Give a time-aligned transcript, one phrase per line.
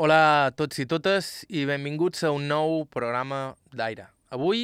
[0.00, 4.06] Hola a tots i totes i benvinguts a un nou programa d'Aire.
[4.32, 4.62] Avui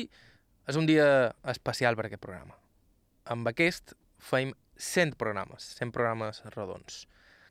[0.64, 1.08] és un dia
[1.52, 2.54] especial per aquest programa.
[3.28, 7.02] Amb aquest feim 100 programes, 100 programes redons,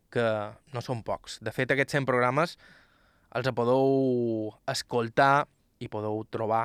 [0.10, 0.26] que
[0.74, 1.36] no són pocs.
[1.46, 2.56] De fet, aquests 100 programes
[3.38, 5.46] els podeu escoltar
[5.78, 6.64] i podeu trobar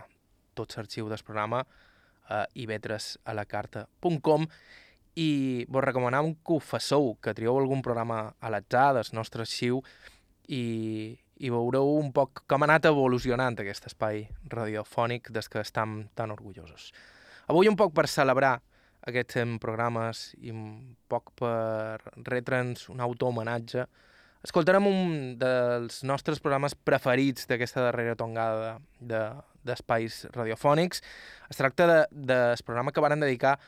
[0.57, 1.67] tots l'arxiu del programa
[2.33, 4.49] a ivetresalacarta.com
[5.21, 5.29] i
[5.69, 9.83] vos recomanam que ho fasseu, que trieu algun programa a l'atzar del nostre arxiu
[10.49, 16.05] i, i veureu un poc com ha anat evolucionant aquest espai radiofònic des que estem
[16.15, 16.91] tan orgullosos.
[17.51, 18.59] Avui un poc per celebrar
[19.09, 23.87] aquests 100 programes i un poc per retre'ns un auto-homenatge,
[24.45, 31.03] escoltarem un dels nostres programes preferits d'aquesta darrera tongada d'espais de, radiofònics.
[31.51, 33.59] Es tracta del de, de programa que varen dedicar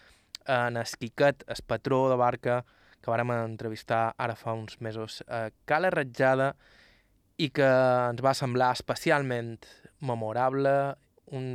[0.49, 2.63] en Esquiquet, el patró de barca,
[3.03, 6.53] que vàrem entrevistar ara fa uns mesos a Cala Ratjada
[7.43, 9.59] i que ens va semblar especialment
[10.01, 10.95] memorable,
[11.33, 11.47] un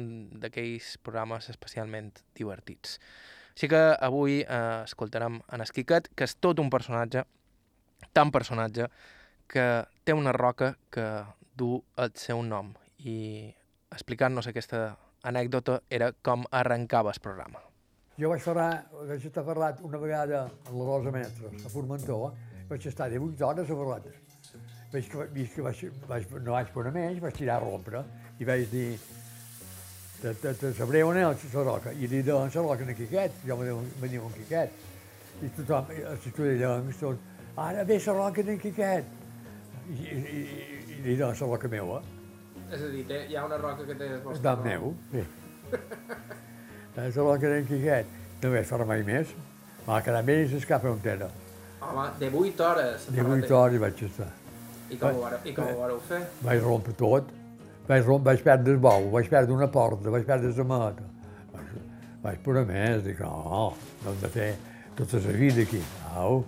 [0.41, 2.97] d'aquells programes especialment divertits.
[3.58, 7.23] Així que avui eh, escoltarem en Esquiquet, que és tot un personatge,
[8.14, 8.89] tan personatge,
[9.47, 9.66] que
[10.03, 11.08] té una roca que
[11.58, 12.73] du el seu nom.
[12.99, 13.49] I
[13.93, 14.91] explicant-nos aquesta
[15.25, 17.64] anècdota era com arrencava el programa.
[18.17, 18.71] Jo vaig parlar,
[19.05, 22.31] vaig estar parlat una vegada a la Rosa Metres, a Formentor,
[22.65, 23.99] vaig estar 18 hores a parlar.
[24.89, 28.01] Vaig, vaig, que vaig, vaig, no vaig poder més, vaig tirar a rompre
[28.41, 28.87] i vaig dir
[30.23, 31.93] te, te, te sabré on és la roca.
[31.93, 34.73] I li deien la roca en Quiquet, jo me, me diuen Quiquet.
[35.45, 37.21] I tothom, els estudiants, tot,
[37.67, 39.13] ara ve la roca en Quiquet.
[39.93, 40.41] I, i, i,
[40.95, 42.02] i li deien la roca meva.
[42.71, 44.09] És a dir, hi ha una roca que té...
[44.49, 45.27] Del meu, sí.
[46.97, 48.15] És la que d'en Quiquet.
[48.41, 49.33] No vaig fer mai més.
[49.87, 51.29] Va quedar més cap frontera.
[51.81, 53.09] Home, de 8 hores.
[53.13, 54.31] 18 hores vaig estar.
[54.89, 56.23] I com, ho, vareu, i com ho vareu fer?
[56.41, 57.35] Vaig rompre tot.
[57.87, 61.05] Vaig, romp, vaig perdre el bou, vaig perdre una porta, vaig perdre la mata.
[61.53, 61.75] Vaig,
[62.23, 63.69] vaig por a més, dic, no,
[64.03, 64.47] no hem de fer
[64.97, 65.80] tota la vida aquí.
[66.19, 66.41] Au.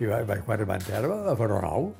[0.00, 1.90] I vaig, vaig arribar en terra a fer un nou.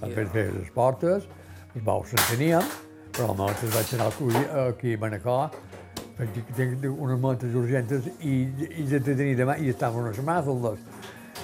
[0.00, 1.28] Vaig fer les portes,
[1.76, 2.74] els bous se'n teníem,
[3.12, 5.60] però el motes vaig anar aquí, aquí a Manacor,
[6.18, 8.42] perquè tinc unes motes urgentes i,
[8.82, 10.78] i de tenir demà i estaven unes màfiles.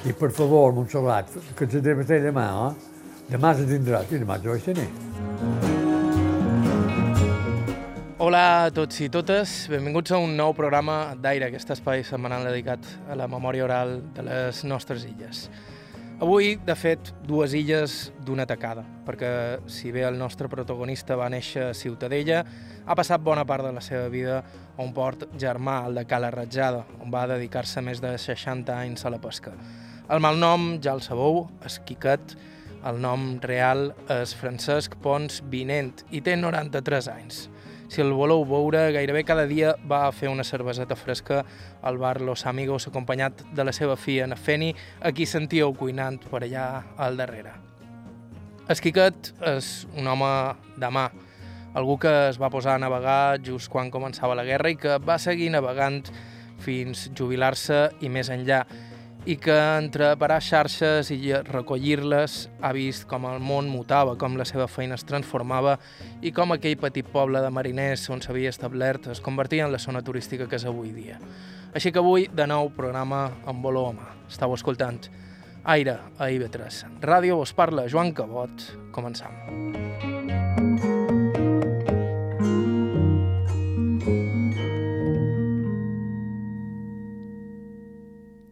[0.06, 2.97] I per favor, Montserrat, que se deve fer demà, eh?
[3.28, 4.89] Demà se tindrà, i demà se vaig tenir.
[8.19, 12.84] Hola a tots i totes, benvinguts a un nou programa d'Aire, aquest espai setmanal dedicat
[13.09, 15.47] a la memòria oral de les nostres illes.
[16.19, 17.93] Avui, de fet, dues illes
[18.27, 19.29] d'una tacada, perquè
[19.71, 22.41] si bé el nostre protagonista va néixer a Ciutadella,
[22.83, 26.33] ha passat bona part de la seva vida a un port germà, el de Cala
[26.34, 29.55] Ratjada, on va dedicar-se més de 60 anys a la pesca.
[30.11, 32.34] El malnom, ja el sabeu, és Quiquet,
[32.91, 37.45] el nom real és Francesc Pons Vinent i té 93 anys.
[37.88, 41.41] Si el voleu veure, gairebé cada dia va fer una cerveseta fresca
[41.81, 46.43] al bar Los Amigos acompanyat de la seva filla Nafeni, a qui sentíeu cuinant per
[46.44, 46.66] allà
[47.00, 47.54] al darrere.
[48.69, 50.28] Esquiquet és un home
[50.77, 51.06] de mà,
[51.72, 55.16] algú que es va posar a navegar just quan començava la guerra i que va
[55.16, 56.03] seguir navegant
[56.60, 58.66] fins jubilar-se i més enllà,
[59.27, 64.47] i que entre parar xarxes i recollir-les ha vist com el món mutava, com la
[64.49, 65.79] seva feina es transformava
[66.23, 70.03] i com aquell petit poble de mariners on s'havia establert es convertia en la zona
[70.03, 71.19] turística que és avui dia.
[71.75, 74.15] Així que avui, de nou, programa amb voló mà.
[74.28, 75.03] Estau escoltant
[75.69, 76.84] Aire a IB3.
[77.05, 78.71] Ràdio us parla Joan Cabot.
[78.95, 80.08] Començam.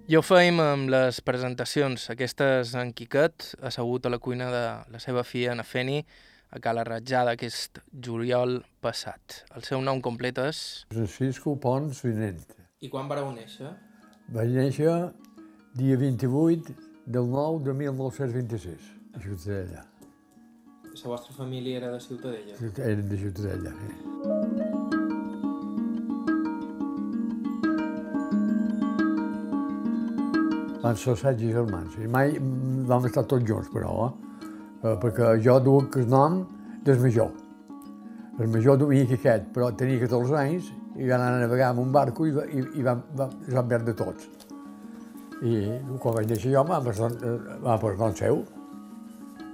[0.07, 4.61] Jo feim amb les presentacions, aquestes en Quiquet, assegut a la cuina de
[4.95, 5.97] la seva filla Nafeni,
[6.55, 9.41] a Cala Ratjada aquest juliol passat.
[9.59, 10.61] El seu nom complet és...
[10.95, 12.55] Francisco Pons Vinent.
[12.79, 13.73] I quan vareu néixer?
[14.37, 14.95] Vaig néixer
[15.75, 16.77] dia 28
[17.11, 19.83] del 9 de 1926, a Ciutadella.
[21.03, 22.55] La vostra família era de Ciutadella?
[22.79, 24.96] Eren de Ciutadella, sí.
[30.87, 31.97] Van ser set germans.
[31.99, 32.37] I mai
[32.87, 34.95] vam estar tots junts, però, eh?
[35.03, 36.45] perquè jo duc el nom
[36.87, 37.33] del major.
[38.39, 41.91] El major duia Quiquet, però tenia 14 anys i van anar a navegar amb un
[41.93, 44.29] barco i, i, i vam, vam, van perdre tots.
[45.43, 45.57] I
[46.01, 48.45] quan vaig néixer jo vam posar el nom seu.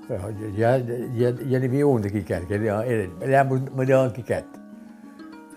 [0.07, 0.77] Però ja,
[1.17, 4.61] ja, ja n'hi havia un de Quiquet, que era, era allà me deien Quiquet.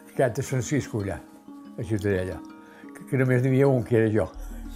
[0.07, 1.19] Quiquet de Francisco, allà,
[1.75, 2.39] a Ciutadella.
[2.93, 4.29] Que, que només n'hi havia un, que era jo.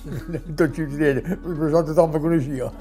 [0.60, 2.72] Tot Ciutadella, però tothom me coneixia.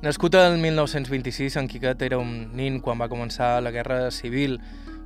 [0.00, 4.56] Nascut el 1926, en Quiquet era un nin quan va començar la Guerra Civil,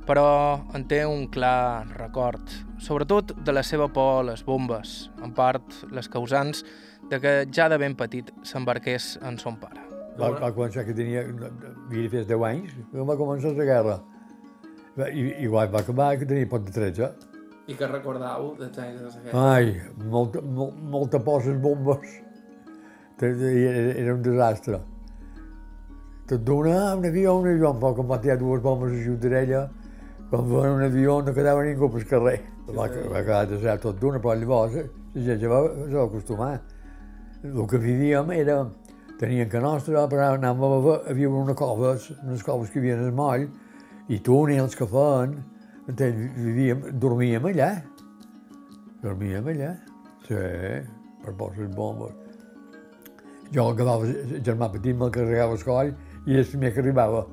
[0.07, 5.33] però en té un clar record, sobretot de la seva por a les bombes, en
[5.35, 6.63] part les causants
[7.09, 9.83] de que ja de ben petit s'embarqués en son pare.
[10.15, 13.97] Va, va començar que tenia, havia fet 10 anys, quan va començar la guerra.
[15.11, 17.34] I, igual va acabar que tenia pot de 13.
[17.67, 17.87] I que
[18.77, 19.43] anys de la guerra?
[19.55, 19.71] Ai,
[20.11, 22.11] molta, molt, molta por a les bombes.
[23.21, 24.81] Era, un desastre.
[26.29, 29.63] Tot d'una, un avió, un avió, però quan va tirar dues bombes a Ciutadella,
[30.29, 32.37] quan va un avió no quedava ningú pel carrer.
[32.67, 36.53] Va, va quedar desert tot d'una, però llavors la gent ja va, va acostumar.
[37.45, 38.59] El que vivíem era,
[39.19, 42.99] tenien que nostra, però anàvem a, a viure una coves, unes coves que hi havia
[42.99, 43.49] en el moll,
[44.09, 45.37] i túnels que feien,
[45.87, 47.69] vivíem, dormíem allà.
[49.03, 49.75] Dormíem allà,
[50.25, 50.35] sí,
[51.23, 52.13] per les bombes.
[53.53, 55.91] Jo agafava el germà petit, me'l carregava el coll
[56.25, 57.25] i és el primer que arribava.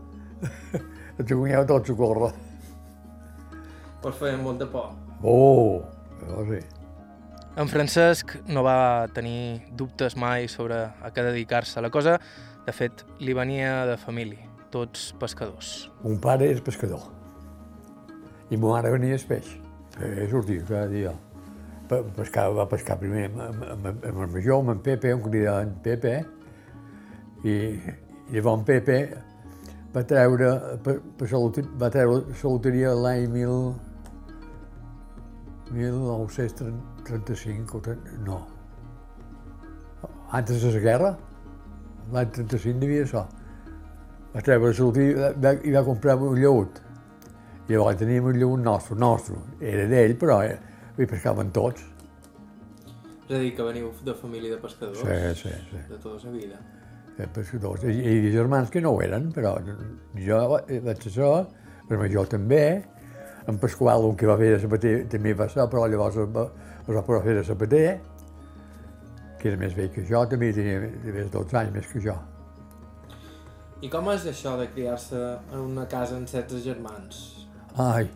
[1.19, 2.33] Et guanyava tot a córrer.
[4.03, 4.93] Però feia molta por.
[5.23, 5.81] Oh,
[6.27, 6.61] no sé.
[7.57, 11.81] En Francesc no va tenir dubtes mai sobre a què dedicar-se.
[11.85, 12.19] La cosa,
[12.67, 15.91] de fet, li venia de família, tots pescadors.
[16.05, 17.22] Mon pare és pescador
[18.53, 19.55] i mon mare venia el peix.
[19.99, 21.13] Eh, sortia cada dia
[22.17, 26.25] pescar, va pescar primer amb, el major, amb en Pepe, un cridaven Pepe,
[27.45, 27.81] i,
[28.33, 28.99] llavors en Pepe
[29.93, 31.29] va treure, per, per
[31.81, 33.27] va treure la loteria l'any
[35.73, 38.47] 1935 o 30, no.
[40.33, 41.19] Antes de la guerra,
[42.13, 43.27] l'any 35 devia ser.
[44.33, 46.81] Va treure la loteria i va comprar un lleut.
[47.69, 49.39] Llavors teníem un lleut nostre, nostre.
[49.61, 50.57] Era d'ell, però eh,
[50.99, 51.85] hi pescaven tots.
[53.29, 55.01] És a dir, que veniu de família de pescadors?
[55.01, 55.83] Sí, sí, sí.
[55.89, 56.59] De tota la vida?
[57.17, 57.85] De pescadors.
[57.89, 61.31] I, i germans que no ho eren, però jo vaig ser,
[61.89, 62.65] però jo també.
[63.49, 66.45] En Pasqual, un que va fer de sabater, també va ser, però llavors es va,
[66.83, 67.87] es va poder fer de sabater,
[69.41, 72.15] que era més vell que jo, també tenia més 12 anys més que jo.
[73.83, 75.19] I com és això de criar-se
[75.51, 77.42] en una casa amb 16 germans?
[77.81, 78.09] Ai,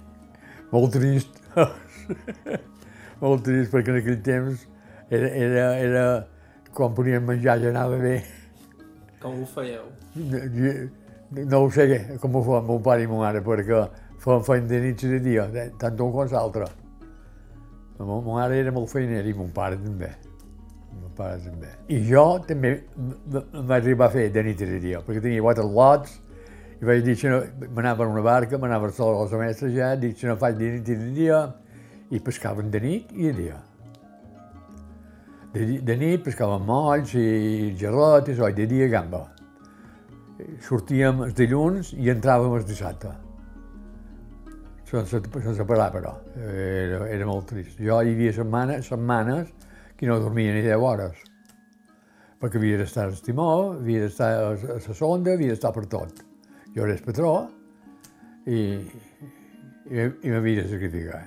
[0.68, 1.38] molt trist.
[3.22, 4.66] molt trist, perquè en aquell temps
[5.08, 6.02] era, era, era
[6.76, 8.18] quan podíem menjar ja anava bé.
[9.22, 9.86] Com ho fèieu?
[10.16, 11.86] No ho sé
[12.20, 13.80] com ho fa meu pare i mon mare, perquè
[14.20, 15.48] feien feina de nit i de dia,
[15.80, 16.68] tant un com l'altre.
[17.98, 20.12] Mon mare era molt feiner i mon pare també.
[21.00, 21.72] Mon pare també.
[21.88, 22.76] I jo també
[23.24, 26.20] vaig arribar a fer de nit i de dia, perquè tenia quatre lots,
[26.76, 27.38] i vaig dir que no,
[27.72, 30.90] m'anava en una barca, m'anava sol als mestres ja, dic que no faig de nit
[30.92, 31.38] i de dia,
[32.12, 33.60] i pescaven de nit i de dia.
[35.54, 39.22] De, de nit pescaven molls i gerrotes, oi, de dia gamba.
[40.66, 43.14] Sortíem els dilluns i entràvem els dissabte.
[44.86, 46.12] Sense, sense parar, però.
[46.36, 47.80] Era, era molt trist.
[47.80, 49.48] Jo hi havia setmanes, setmanes
[49.96, 51.24] que no dormia ni 10 hores.
[52.36, 53.50] Perquè havia d'estar al timó,
[53.80, 56.25] havia d'estar a la sonda, havia d'estar per tot.
[56.76, 57.30] Jo era el patró
[58.44, 58.58] i,
[59.88, 61.22] i, i m'havia de sacrificar.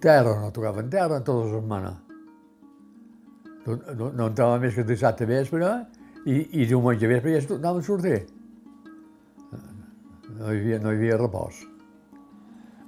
[0.00, 1.90] Terra, no tocava en terra tota la setmana.
[3.66, 5.68] No, no, no entrava més que dissabte vespre
[6.24, 8.22] i, i diumenge vespre ja tornava a sortir.
[9.52, 11.60] No hi havia, no hi havia repòs.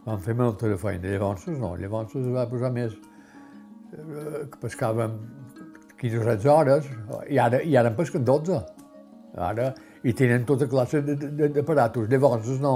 [0.05, 2.97] Vam fer molta de feina, llavors no, llavors es va posar més...
[3.95, 5.21] Eh, pescàvem
[6.01, 6.89] 15 o 16 hores
[7.31, 8.59] i ara, i ara en pesquen 12.
[9.37, 9.69] Ara,
[10.05, 12.09] i tenen tota classe d'aparatos.
[12.13, 12.75] Llavors no,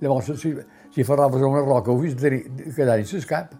[0.00, 0.54] llavors si,
[0.94, 3.56] si ferraves una roca ho vist quedar dins cap.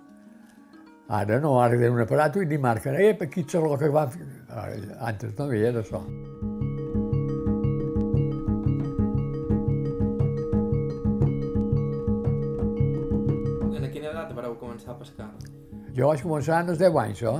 [1.10, 4.04] Ara no, ara tenen un aparato i li marquen, eh, aquí la roca que va...
[5.00, 6.04] Antes no hi era això.
[13.74, 15.32] En quina edat vareu començar a pescar?
[15.96, 17.38] Jo vaig començar als 10 anys, eh?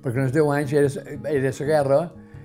[0.00, 2.04] perquè als 10 anys era, era la guerra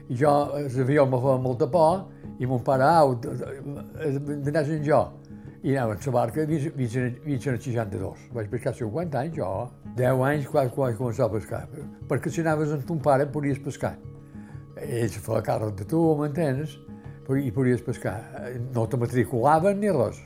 [0.09, 0.31] i jo,
[0.75, 5.01] l'avió me feia molta por i mon pare, au, d'anar en jo.
[5.61, 8.29] I anava en la barca fins al 62.
[8.33, 9.49] Vaig pescar 50 anys, jo.
[9.97, 11.61] 10 anys quan, quan vaig començar a pescar.
[12.09, 13.93] Perquè si anaves amb ton pare podies pescar.
[14.81, 16.79] Ell se feia càrrec de tu, m'entens?
[17.31, 18.17] I podies pescar.
[18.73, 20.17] No te matriculaven ni res,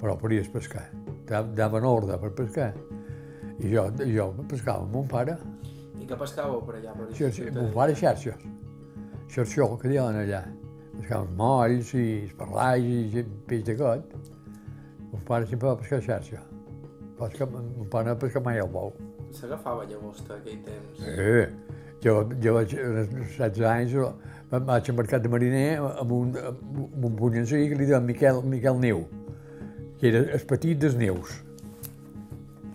[0.00, 0.88] però podies pescar.
[1.28, 2.72] Daven ordre per pescar.
[3.58, 5.38] I jo, jo pescava amb mon pare.
[5.98, 6.92] I què pescàveu per allà?
[6.98, 8.44] Per xarxa, mon pare xarxes.
[9.30, 10.42] Xarxó, que diuen allà.
[10.98, 14.14] Pescaven molls i esparlais i peix de got.
[15.12, 16.40] Mon pare sempre va pescar xarxa.
[17.18, 18.92] Pesca, mon pare no pesca mai el bou.
[19.34, 21.02] S'agafava llagosta aquell temps?
[21.02, 21.46] Sí,
[22.04, 23.94] Jo, jo vaig, als 16 anys,
[24.52, 28.38] va- vaig al mercat de mariner amb un, amb un punyancí que li deia Miquel,
[28.44, 29.00] Miquel Neu,
[29.98, 31.32] que era el petit dels Neus.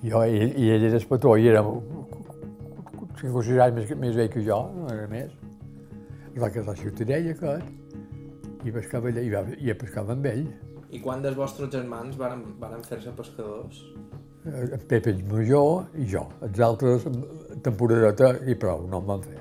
[0.03, 4.15] Jo, i, i ell era el petó, i era 5 o 6 anys més, més
[4.20, 5.32] vell que jo, no era més.
[6.34, 7.72] Es va casar a Ciutadella, aquest,
[8.63, 10.46] i pescava allà, i, va, i pescava amb ell.
[10.93, 13.79] I quan dels vostres germans varen, varen fer-se pescadors?
[14.46, 16.25] Eh, En Pepe el major i jo.
[16.46, 17.08] Els altres,
[17.65, 19.39] temporadeta i prou, no en van fer.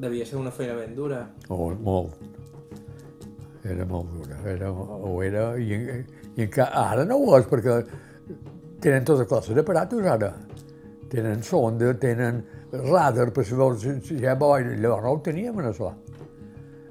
[0.00, 1.22] Devia ser una feina ben dura.
[1.48, 2.16] Oh, molt.
[3.66, 4.40] Era molt dura.
[4.46, 5.80] Era, ho era, i,
[6.36, 7.80] i encara, ara no ho és, perquè
[8.84, 10.32] tenen tota classe d'aparatos ara.
[11.10, 12.42] Tenen sonda, tenen
[12.72, 14.74] radar per saber si, si hi ha boira.
[14.76, 15.92] Llavors no ho teníem, això.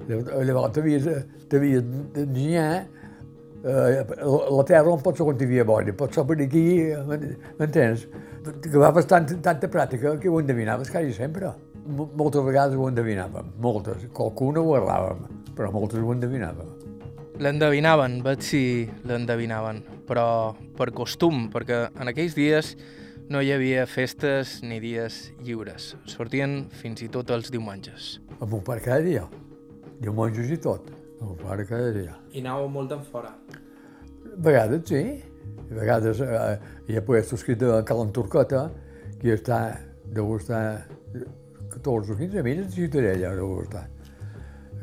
[0.08, 1.06] Llavors t'havies
[1.50, 2.70] d'enginyar
[3.66, 6.64] eh, la terra on pot ser quan hi havia boira, pot ser per aquí,
[7.58, 8.06] m'entens?
[8.62, 11.50] Que va bastant tanta pràctica que ho endevinaves quasi sempre.
[11.86, 14.06] Moltes vegades ho endevinàvem, moltes.
[14.14, 15.26] Qualcuna ho erràvem,
[15.58, 16.70] però moltes ho endevinàvem.
[17.42, 18.62] L'endevinaven, veig si
[19.04, 22.72] l'endevinaven, però per costum, perquè en aquells dies
[23.28, 25.94] no hi havia festes ni dies lliures.
[26.08, 28.16] Sortien fins i tot els diumenges.
[28.38, 29.26] Amb un pare cada dia,
[30.00, 32.16] diumenges i tot, amb un pare cada dia.
[32.32, 33.32] I anàveu molt en fora.
[34.26, 35.02] A vegades sí,
[35.70, 38.68] a vegades eh, hi ha puestos que de Calan Turcota,
[39.20, 39.60] que està,
[40.12, 40.86] deu estar
[41.72, 43.86] 14 o 15 milles de Ciutadella, deu estar.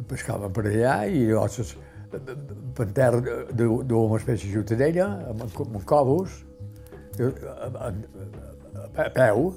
[0.10, 1.76] Pescaven per allà i llavors
[2.76, 3.22] per terra
[3.54, 6.42] d'una espècie de Ciutadella, amb, amb cobos,
[7.20, 9.54] eh, a, a, a, a peu,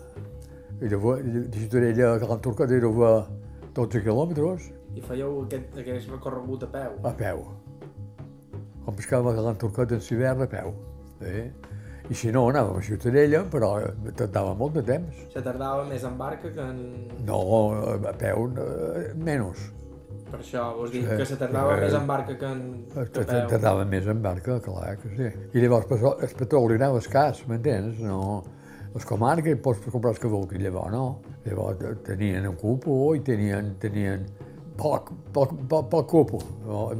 [0.80, 2.92] i llavors de Ciutadella a Calan Turcota era
[3.76, 6.96] 12 quilòmetres, I fèieu aquest, aquest recorregut a peu.
[7.04, 7.42] a peu.
[8.86, 10.72] Com pescava a l'entorcat en l'hivern a peu.
[11.20, 11.46] Eh?
[12.08, 13.70] I si no, anàvem a Ciutadella, però
[14.14, 15.24] tardava molt de temps.
[15.32, 16.78] Se tardava més en barca que en...
[17.26, 17.40] No,
[18.06, 19.72] a peu, eh, menys.
[20.30, 21.16] Per això, vos dic Sí.
[21.18, 22.62] que se tardava Eh, més en barca que en
[22.94, 23.48] que peu.
[23.50, 25.28] Tardava més en barca, clar que sí.
[25.58, 25.90] I llavors
[26.22, 27.98] el petroli anava escàs, m'entens?
[28.00, 28.42] No,
[28.94, 31.04] les comarques pots comprar el que vulguis, llavors no.
[31.44, 34.26] Llavors te- tenien un cupo i tenien, tenien
[34.78, 36.40] poc, poc, poc, poc cupo.
[36.66, 36.90] No,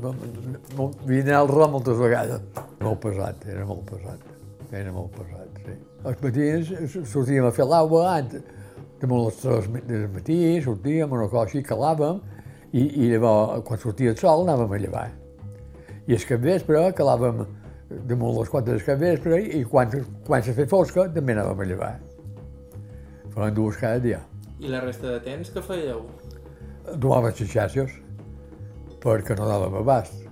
[1.07, 2.41] Vine al ram moltes vegades.
[2.83, 4.25] Molt pesat, era molt pesat.
[4.73, 5.77] Era molt pesat, sí.
[6.07, 8.41] Els matins sortíem a fer ant-
[9.01, 12.21] damunt les 3 del matí, sortíem, una cosa així, calàvem,
[12.73, 15.07] i, i llavors, quan sortia el sol, anàvem a llevar.
[16.07, 17.45] I el capvespre calàvem
[18.09, 19.91] damunt les 4 del capvespre i quan,
[20.27, 21.93] quan se feia fosca també anàvem a llevar.
[23.35, 24.21] Fèiem dues cada dia.
[24.61, 26.01] I la resta de temps què fèieu?
[26.95, 27.95] Duàvem les xarxes
[29.03, 30.23] perquè no dàvem abast.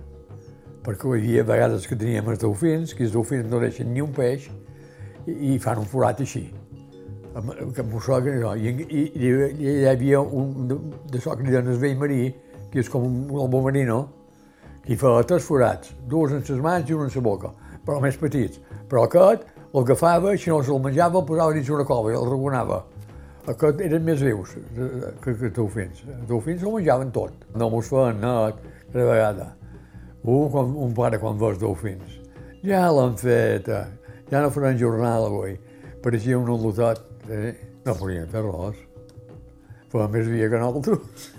[0.85, 4.13] Perquè hi havia vegades que teníem els dofins, que els dofins no deixen ni un
[4.13, 4.47] peix
[5.25, 6.45] i, i fan un forat així.
[7.35, 8.55] Que que no.
[8.55, 10.77] I, i, i, hi havia un de,
[11.11, 12.33] de so que el vell marí,
[12.71, 14.07] que és com un, un marino,
[14.85, 17.51] que hi feia tres forats, dos en les mans i un en la boca,
[17.85, 18.61] però més petits.
[18.87, 22.83] Però aquest l'agafava, si no se'l menjava, el posava dins una cova i el regonava.
[23.51, 24.85] Aquest eren més vius que,
[25.21, 26.01] que els dofins.
[26.09, 27.45] Els dofins ho menjaven tot.
[27.53, 29.47] No mos feien net, cada vegada.
[30.23, 32.17] Un, quan, un pare quan veus dofins.
[32.65, 33.85] Ja l'han fet, eh,
[34.31, 35.53] ja no faran jornal avui.
[36.01, 37.05] Pareixia un al·lotat.
[37.29, 37.53] Eh?
[37.85, 38.81] No podien fer res.
[39.93, 41.29] Feien més via que nosaltres.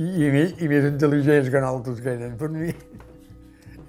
[0.00, 2.72] I, i, més, I més intel·ligents que nosaltres que eren, per mi.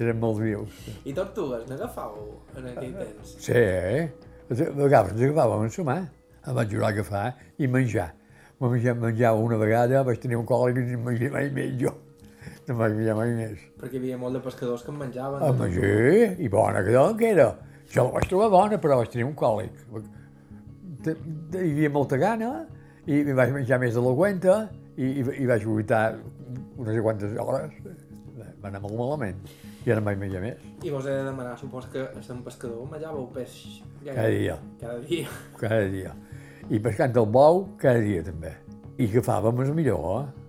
[0.02, 0.88] Eren molt vius.
[1.08, 3.36] I tortugues, n'agafàveu en aquell temps?
[3.46, 4.10] Sí, eh?
[4.52, 6.02] A vegades ens agafàvem la mà.
[6.42, 7.26] Em vaig jurar a agafar
[7.62, 8.12] i menjar.
[8.62, 11.76] Me menjar, menjava una vegada, vaig tenir un còlic i no em menjava mai més
[11.82, 11.94] jo.
[12.68, 13.62] No em vaig menjar mai més.
[13.82, 15.46] Perquè hi havia molt de pescadors que en menjaven.
[15.46, 17.48] A menjar, i bona que que era.
[17.94, 19.82] Jo la vaig trobar bona, però vaig tenir un còlic.
[21.06, 22.52] Hi havia molta gana,
[23.06, 24.58] i i vaig menjar més de la cuenta,
[24.98, 26.18] i, i, i vaig vomitar
[26.78, 27.78] unes quantes hores.
[28.62, 29.42] Va anar molt malament.
[29.86, 30.66] I ara vaig menjar més.
[30.86, 34.58] I vos he de demanar, supos que a Sant Pescador menjàveu peix Cada dia.
[34.82, 35.28] Cada dia.
[35.58, 36.14] cada dia.
[36.70, 38.54] I pescant el bou, cada dia també.
[38.98, 40.48] I agafàvem el millor, eh?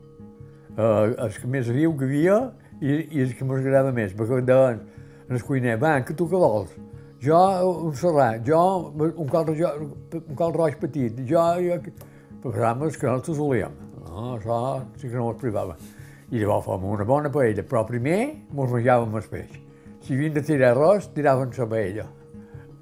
[0.77, 2.39] eh el que més viu que havia
[2.81, 4.81] i, i el que m'agradava més, perquè deien
[5.29, 6.75] en el cuiner, va, que tu què vols?
[7.23, 7.39] Jo
[7.87, 8.61] un serrat, jo
[8.99, 9.71] un cal, jo,
[10.19, 11.45] un cal roig petit, jo...
[11.63, 11.79] jo
[12.43, 13.75] Passàvem els que nosaltres volíem.
[14.03, 14.57] No, això
[14.99, 15.77] sí que no ho privava.
[16.33, 18.19] I llavors fèiem una bona paella, però primer
[18.51, 19.53] mos menjàvem el peix.
[20.03, 22.09] Si havien de tirar arròs, tiraven la paella.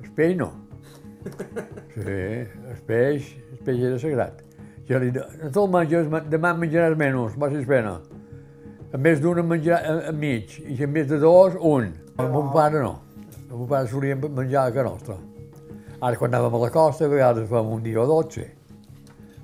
[0.01, 0.49] El peix no.
[1.95, 2.21] Sí,
[2.71, 4.41] el peix, el peix era sagrat.
[4.89, 7.99] Jo li dic, no te'l menges, demà en menjaràs menys, passis pena.
[8.91, 11.93] En més d'un en menjarà a, a mig, i en més de dos, un.
[12.19, 12.97] El mon pare no.
[13.45, 15.19] El mon pare solia menjar a casa nostra.
[16.01, 18.47] Ara, quan anàvem a la costa, a vegades fèiem un dia o dotze.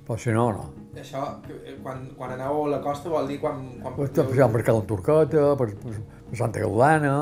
[0.06, 0.68] Però si no, no.
[0.98, 3.60] això, eh, quan, quan aneu a la costa vol dir quan...
[3.82, 5.98] quan Està passant per Cala Turqueta, per, per,
[6.30, 7.18] per Santa Gaudana,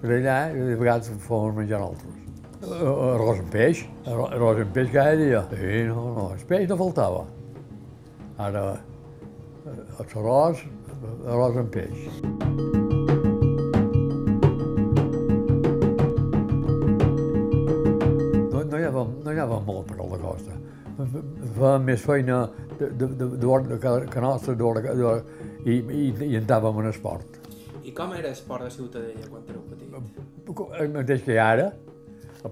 [0.00, 2.25] per allà, de vegades fos menjar altres.
[2.64, 5.42] Arròs amb peix, arròs, amb peix cada dia.
[5.52, 7.26] Sí, no, no, el peix no faltava.
[8.40, 8.62] Ara,
[9.66, 10.62] el arròs,
[11.34, 12.06] arròs amb peix.
[18.52, 20.60] No, no, hi havia, no hi havia molt per a la costa.
[20.96, 22.46] Fèiem més feina
[22.78, 24.56] de, de, de, de, de, que, nostra
[25.66, 27.36] i, i, i entràvem en esport.
[27.84, 29.92] I com era esport de Ciutadella quan éreu petit?
[30.80, 31.68] El mateix que ara,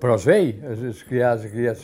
[0.00, 0.26] però es
[0.72, 1.20] és, és que
[1.52, 1.74] que hi ha,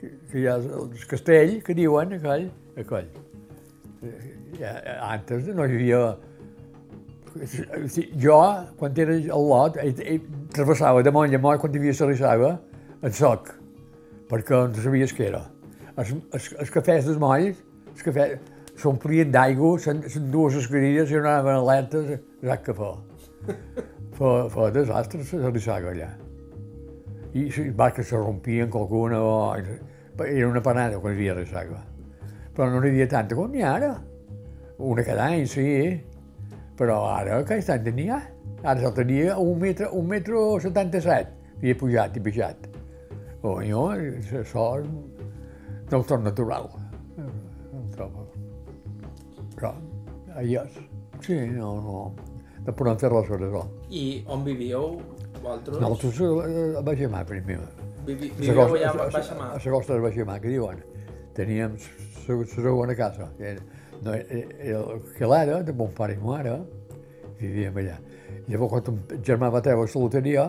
[0.00, 2.48] que hi ha el castell, que diuen, aquell,
[2.80, 3.08] aquell.
[4.60, 4.74] Ja,
[5.10, 6.02] antes no hi havia...
[8.18, 8.36] Jo,
[8.78, 9.76] quan era al lot,
[10.54, 12.54] travessava de moll a quan hi havia serissava,
[13.02, 13.52] en soc,
[14.30, 15.44] perquè no sabies què era.
[15.96, 17.60] Els, els, els cafès dels molls,
[17.92, 18.40] els cafès,
[18.80, 20.02] s'omplien d'aigua, se'n
[20.32, 22.90] dues escarilles i anaven alertes, saps què fa?
[24.16, 26.10] Fa, fa desastre, se serissava allà.
[27.34, 29.54] I les barques se rompien qualcuna, o...
[30.26, 31.82] era una panada quan hi havia ressaca.
[32.54, 33.92] Però no n'hi havia tanta com n'hi ha ara.
[34.80, 35.66] Una cada any, sí,
[36.76, 38.20] però ara aquest any n'hi ha.
[38.62, 42.66] Ara se'l tenia un metre, un metre 77, havia pujat i baixat.
[43.40, 43.86] Oh, jo,
[44.36, 46.68] això no ho trobo natural.
[47.16, 48.26] No trobo.
[49.56, 49.72] Però,
[50.36, 50.76] allà és.
[51.24, 52.02] Sí, no, no.
[52.66, 53.64] No podem fer res per això.
[53.88, 54.98] I on vivíeu,
[55.42, 55.80] vosaltres?
[55.80, 57.58] Nosaltres eh, a Baixamà, primer.
[58.06, 59.50] Vivi, vivíeu allà a Baixamà?
[59.54, 60.82] A la costa de Baixamà, que diuen.
[61.36, 61.76] Teníem
[62.28, 63.30] la segona casa.
[64.02, 64.84] no, era,
[65.16, 66.54] que l'ara, de mon pare i mare,
[67.40, 67.98] vivíem allà.
[68.48, 70.46] Llavors, quan un germà va treure la loteria,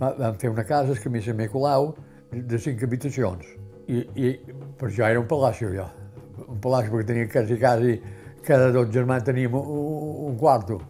[0.00, 1.94] va- vam fer una casa, el camí Sant Nicolau,
[2.32, 3.46] de, cinc habitacions.
[3.86, 4.32] I, I
[4.78, 5.88] per això era un palacio, ja.
[6.48, 8.00] Un palacio, perquè tenia quasi, quasi,
[8.42, 9.66] cada dos germans teníem un,
[10.32, 10.80] un quarto.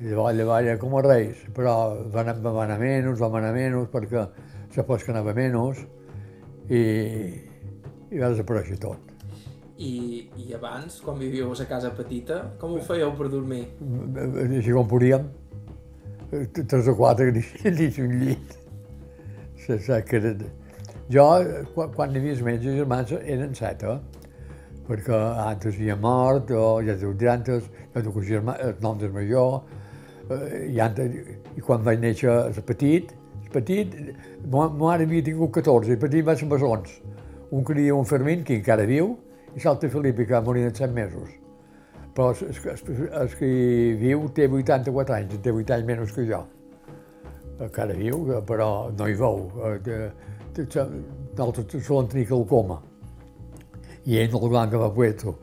[0.00, 4.26] I era com a reis, però van, van anar menys, vam anar menys, perquè
[4.76, 5.80] la pesca anava menys,
[6.68, 6.82] i,
[8.10, 9.14] i va desaparèixer tot.
[9.78, 13.64] I, I abans, quan vivíeu a casa petita, com ho fèieu per dormir?
[14.44, 15.26] Així com podíem,
[16.56, 18.58] tres o quatre dins, un llit.
[19.64, 20.34] Se, se, que era...
[21.08, 21.24] Jo,
[21.74, 23.98] quan, quan hi havia els meus germans, eren set, eh?
[24.86, 29.62] perquè antes havia mort, o ja teniu antes, un germà, el nom del major,
[30.30, 30.66] eh,
[31.56, 33.12] i, quan vaig néixer el petit,
[33.44, 33.94] el petit,
[34.50, 37.00] ma ma mare havia tingut 14, el petit va ser bessons.
[37.50, 39.16] Un diu un Fermín, que encara viu,
[39.54, 41.30] i l'altre Felipe, que va morir en 7 mesos.
[42.16, 43.48] Però el, que
[44.00, 46.42] viu té 84 anys, té 8 anys menys que jo.
[47.60, 49.50] Encara viu, però no hi veu.
[49.86, 50.10] Eh,
[50.56, 52.78] Nosaltres solen tenir glaucoma.
[54.06, 55.36] I ell no el blanc va puesto.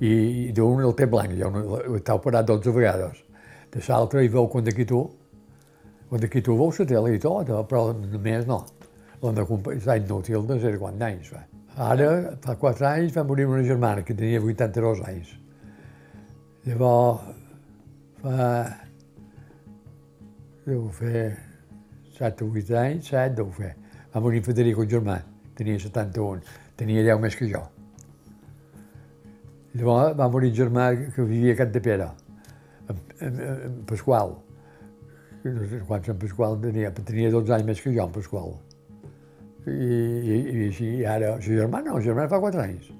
[0.00, 0.10] I,
[0.48, 1.48] i d'un el té blanc, jo
[1.96, 3.24] està operat 12 vegades.
[3.72, 5.02] De l'altre hi veu quan d'aquí tu,
[6.08, 8.64] quan d'aquí tu veus la tele i tot, però només no.
[9.22, 9.38] L'han
[9.74, 11.42] és inútil de ser quants anys fa.
[11.78, 15.34] Ara, fa 4 anys, va morir una germana que tenia 82 anys.
[16.66, 17.20] Llavors,
[18.22, 18.48] fa...
[20.68, 21.22] Deu fer
[22.18, 23.74] 7 o 8 anys, 7 deu fer.
[24.14, 25.20] Va morir Federico, el germà,
[25.56, 26.42] tenia 71,
[26.76, 27.62] tenia 10 més que jo.
[29.78, 32.27] Llavors va morir el germà que vivia a Cantapera, en, en,
[32.88, 34.36] en Pasqual.
[35.86, 38.54] Quan en Pasqual tenia, tenia 12 anys més que jo, en Pasqual.
[39.68, 42.90] I, i, i així, ara, el germà no, el germà fa 4 anys.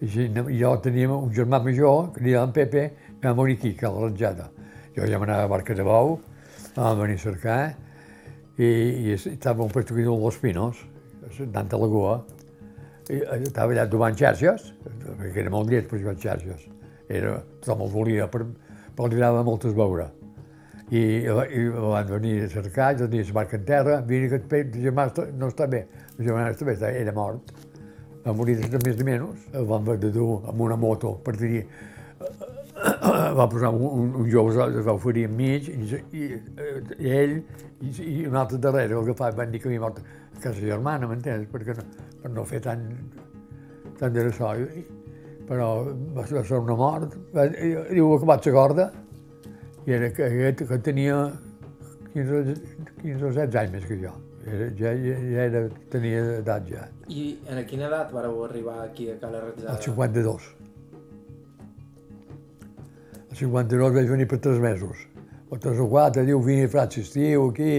[0.00, 0.28] I així,
[0.60, 2.84] jo tenia un germà major, que diria en Pepe,
[3.20, 4.50] que va morir aquí, que a la Ranjada.
[4.96, 6.18] Jo ja m'anava a Barca de Bou,
[6.76, 7.58] vam venir a cercar,
[8.58, 10.84] i, i estava un diu Los Pinos,
[11.40, 12.16] anant a la Goa,
[13.10, 14.70] i eh, estava allà tomant xarxes,
[15.04, 16.68] perquè era molt llest per jugar xarxes.
[17.08, 18.46] Era, tothom el volia, per,
[18.94, 20.10] però li agradava molt es veure.
[20.90, 25.08] I, i van venir a cercar, jo tenia la en terra, vine que el germà
[25.38, 25.86] no està bé,
[26.18, 27.54] el germà està bé, era mort.
[28.24, 31.36] Va morir de més de menys, el van haver de dur amb una moto per
[31.36, 31.66] tenir
[33.38, 36.28] va posar un, un, un jove, es va oferir enmig, i, i,
[36.98, 37.36] i ell
[37.84, 40.60] i, i un altre darrere, el que fa, van dir que havia mort a casa
[40.60, 41.46] germana, m'entens?
[41.52, 41.86] Perquè no,
[42.22, 42.84] per no fer tant,
[44.00, 44.54] tant de ressò.
[45.48, 45.68] Però
[46.16, 47.16] va, ser- una mort.
[47.90, 48.90] Diu que vaig a corda,
[49.84, 51.18] i era que, que, que tenia
[52.14, 52.54] 15,
[53.02, 54.12] 15 o 16 anys més que jo.
[54.44, 55.60] Era, ja, ja, ja era,
[55.92, 59.78] tenia edat ja, I en quina edat vareu arribar aquí a Cala al Ratzada?
[59.80, 60.48] 52.
[63.30, 65.06] Al 52 vaig venir per tres mesos.
[65.50, 67.72] O tres o quatre, diu, vine frats estiu aquí,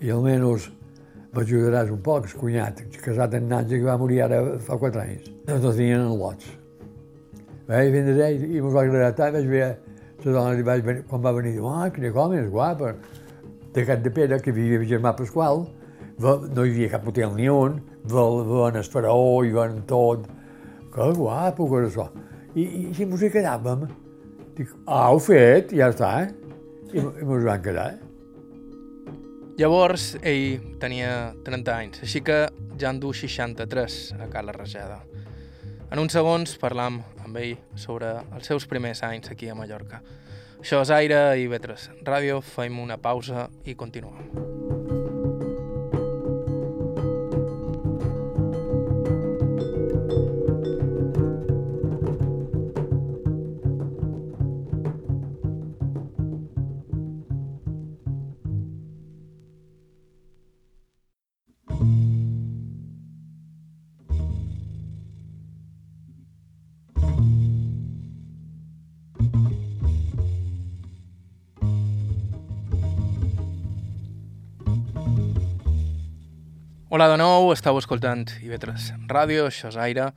[0.00, 0.68] i almenys
[1.34, 5.28] m'ajudaràs un poc, el cunyat, casat en Natja, que va morir ara fa quatre anys.
[5.48, 6.57] No tenien en lots.
[7.68, 9.76] Vaig vindre i m'ho va agradar tant, vaig veure
[10.24, 12.94] la dona, li vaig venir, quan va venir, diu, ah, quina com és guapa.
[13.74, 15.66] De Cat de Pere, que vivia el germà Pasqual,
[16.18, 17.78] no hi havia cap hotel ni un,
[18.08, 20.26] van el faraó i van tot.
[20.94, 22.08] Que guapo que això.
[22.56, 23.84] I, i si mos hi quedàvem,
[24.56, 26.32] dic, ah, ho fet, ja està, eh?
[26.94, 28.04] I, i mos van quedar, eh?
[29.58, 32.46] Llavors, ell tenia 30 anys, així que
[32.80, 35.02] ja en du 63 a Cala Rajada.
[35.90, 40.02] En uns segons parlam amb ell sobre els seus primers anys aquí a Mallorca.
[40.58, 44.77] Això és Aire i Vetres Ràdio, fem una pausa i continuem.
[76.98, 80.08] Hola de nou, estàu escoltant IB3 Ràdio, això és Aire,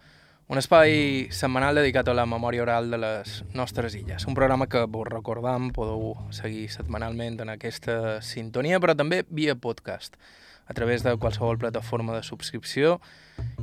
[0.50, 4.26] un espai setmanal dedicat a la memòria oral de les nostres illes.
[4.26, 10.18] Un programa que vos recordam, podeu seguir setmanalment en aquesta sintonia, però també via podcast,
[10.66, 12.98] a través de qualsevol plataforma de subscripció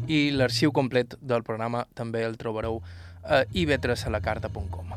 [0.06, 2.84] i l'arxiu complet del programa també el trobareu
[3.24, 4.94] a ib3alacarta.com.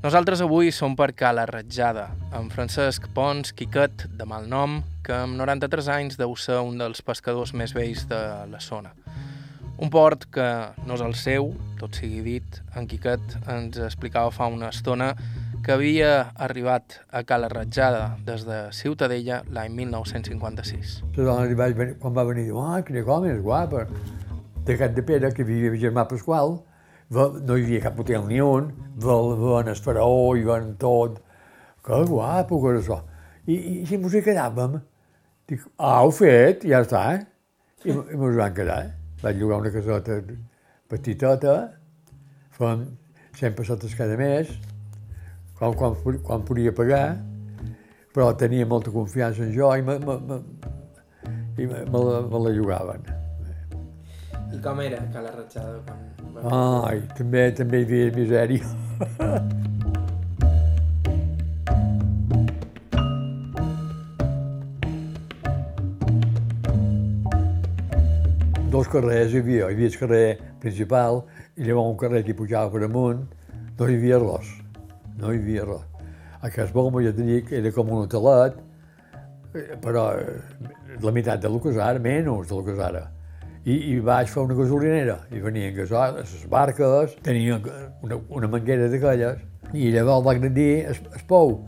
[0.00, 5.36] Nosaltres avui som per Cala Ratjada, amb Francesc Pons Quiquet, de mal nom, que amb
[5.36, 8.94] 93 anys deu ser un dels pescadors més vells de la zona.
[9.76, 10.46] Un port que
[10.88, 15.10] no és el seu, tot sigui dit, en Quiquet ens explicava fa una estona
[15.60, 20.96] que havia arribat a Cala Ratjada des de Ciutadella l'any 1956.
[21.18, 23.84] La dona li vaig venir, quan va venir, ah, quina com és guapa.
[24.64, 26.62] De Cat de Pere, que vivia germà Pasqual,
[27.10, 28.70] no hi havia cap hotel ni un,
[29.02, 31.18] van el faraó i van tot.
[31.82, 33.00] Que guapo que era això.
[33.46, 34.76] I, i si mos hi quedàvem,
[35.48, 37.22] dic, ah, ho fet, ja està, eh?
[37.88, 39.14] I, i mos van quedar, eh?
[39.24, 40.20] Vaig llogar una casota
[40.90, 41.56] petitota,
[42.56, 42.84] fem
[43.38, 44.52] 100 pessetes cada mes,
[45.58, 45.96] quan, quan,
[46.26, 47.18] quan podia pagar,
[48.14, 50.42] però tenia molta confiança en jo i me, me, me,
[51.56, 53.19] i me, me, la, me la llogaven.
[54.50, 55.98] I com era Cala Ratxada quan,
[56.50, 58.66] Ai, també, també hi havia misèria.
[68.70, 69.68] Dos carrers hi havia.
[69.68, 71.22] Hi havia el carrer principal
[71.54, 73.22] i llavors un carrer que pujava per amunt.
[73.78, 74.50] No hi havia res.
[75.20, 75.86] No hi havia res.
[76.50, 78.54] Aquest bombo, ja dit, era com un hotelet,
[79.54, 80.40] eh, però eh,
[81.02, 83.06] la meitat del que és ara, menys del que és ara
[83.64, 85.18] i, i vaig fer una gasolinera.
[85.32, 87.60] I venien gasoles, les barques, tenien
[88.02, 89.42] una, una manguera d'aquelles,
[89.74, 91.58] i llavors va grandir el, el pou.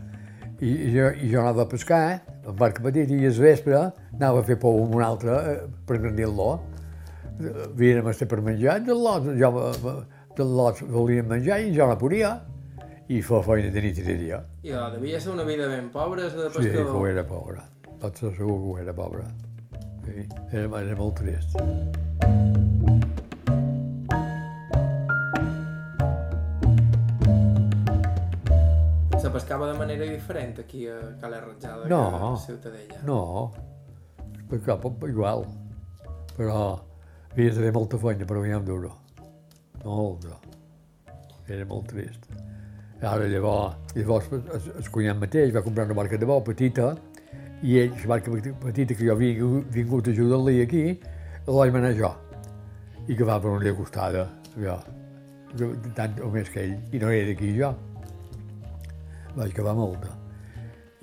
[0.59, 2.03] I, i, jo, I jo anava a pescar,
[2.43, 3.79] amb barca petita, i al vespre
[4.13, 6.49] anava a fer pou amb un altre eh, per grandir-lo.
[7.77, 9.49] Vien a estar per menjar, del lot, jo,
[10.37, 12.35] del lot volien menjar i jo no podia.
[13.11, 14.37] I fa feina de nit i de dia.
[14.63, 16.63] I devia ser una vida ben pobra, de pescador.
[16.63, 17.65] Sí, que ho era pobra.
[17.99, 19.27] Tot segur que ho era pobra.
[20.03, 21.53] Sí, era, era molt trist.
[29.21, 32.99] Se pescava de manera diferent aquí a Cala Ratjada no, que a Ciutadella?
[33.07, 33.51] No,
[34.19, 35.45] es pescava igual,
[36.35, 36.57] però
[37.31, 38.91] havia de fer molta feina per guanyar un duro.
[39.85, 40.35] Molta.
[41.47, 42.27] Era molt trist.
[43.03, 46.93] Ara llavors, llavors el, el cunyat mateix va comprar una barca de bou petita
[47.63, 50.83] i ell, la barca petita que jo havia vingut a ajudar-li aquí,
[51.47, 52.09] la vaig manar jo.
[53.07, 54.25] I que va per una costada,
[54.59, 54.75] jo,
[55.95, 57.71] tant o més que ell, i no era d'aquí jo.
[59.37, 60.11] Vaig acabar molta.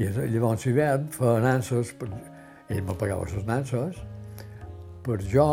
[0.01, 2.11] I llavors l'hivern feia nanses, per...
[2.69, 3.97] ell me pagava les nanses,
[5.05, 5.49] per jo,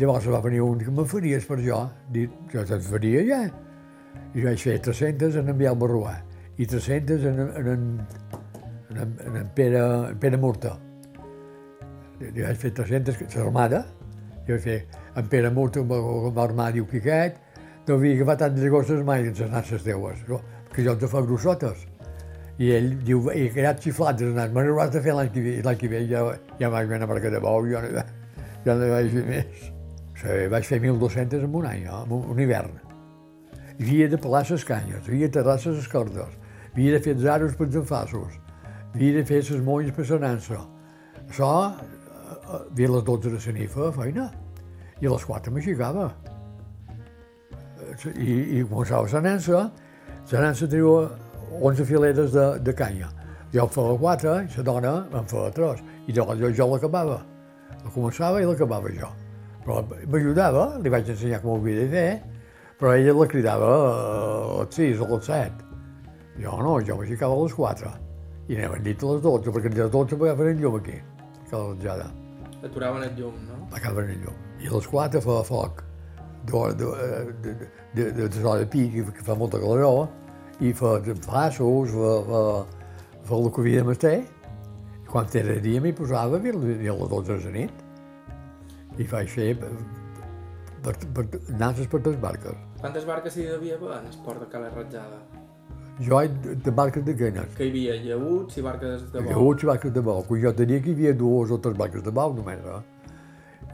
[0.00, 1.82] llavors va venir un que me faries per jo,
[2.16, 3.44] dit, jo te'n faria ja.
[4.34, 6.16] I vaig fer 300 en enviar el Barruà
[6.56, 7.86] i 300 en, en, en
[8.90, 10.76] en, en Pere, en Pere Murta.
[12.20, 13.84] Li vaig fer 300, l'armada,
[14.46, 14.80] jo vaig fer
[15.16, 17.38] en Pere Murta, com va armar, diu Quiquet,
[17.88, 20.20] no havia agafat tantes gosses mai en les nasses teues,
[20.74, 21.86] que jo els fa grossotes.
[22.60, 25.56] I ell diu, he quedat xiflat les nasses, me n'hauràs de fer l'any que ve,
[25.64, 26.26] l'any que ve ja,
[26.60, 28.04] ja vaig anar a Marca de Bou, jo no,
[28.66, 29.70] ja no vaig fer més.
[30.20, 32.02] Sí, vaig fer 1.200 en un any, no?
[32.04, 32.76] en un hivern.
[33.78, 36.36] Hi havia de pelar les canyes, havia de terrasses les cordes,
[36.74, 38.36] havia de fer els aros per els enfassos,
[38.94, 40.60] havia de fer les molles per la nansa.
[41.28, 41.50] Això,
[42.50, 44.26] havia a les 12 de la nit feia feina,
[45.00, 46.10] i a les 4 m'aixecava.
[48.16, 49.70] i, i començava la nansa,
[50.32, 51.08] la nansa tenia
[51.60, 53.08] 11 filetes de, de canya.
[53.52, 55.82] Jo en feia 4 i la dona en feia 3.
[56.06, 57.22] I llavors jo, jo l'acabava.
[57.84, 59.08] La començava i l'acabava jo.
[59.64, 62.10] Però m'ajudava, li vaig ensenyar com ho havia de fer,
[62.80, 65.66] però ella la cridava a les 6 o a les 7.
[66.40, 68.09] Jo no, jo m'aixecava a les 4.
[68.50, 70.96] I anaven dit a les 12, perquè a les 12 m'agaven el llum aquí,
[71.50, 72.08] cada vetjada.
[72.66, 73.58] Aturaven el llum, no?
[73.70, 74.40] M'agaven el llum.
[74.58, 75.84] I a les 4 feia foc
[76.50, 76.88] de, de,
[77.44, 77.54] de,
[77.94, 80.08] de, de, de zona de pi, que fa molta calor,
[80.58, 80.96] i fa
[81.28, 82.42] passos, fa, fa,
[83.28, 84.16] fa el que havia de mastar.
[84.18, 87.86] I quan era dia m'hi posava i a les 12 de la nit.
[88.98, 89.70] I vaig fer per,
[90.82, 92.58] per, per, nances per les barques.
[92.80, 95.22] Quantes barques hi devia haver en el port de Cala Ratjada?
[96.00, 97.50] Jo de, de barques de quenes.
[97.56, 99.32] Que hi havia llauts i barques de bou.
[99.34, 100.22] Llauts i barques de bou.
[100.24, 102.62] Quan jo tenia que hi havia dues o tres barques de bou només.
[102.64, 102.80] Eh?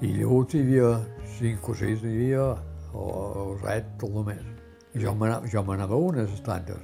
[0.03, 0.91] I llauts hi havia
[1.37, 2.49] cinc o sis, hi havia,
[2.93, 4.43] o, o set, tot només.
[4.97, 6.83] I jo m'anava jo m'anava a unes estantes.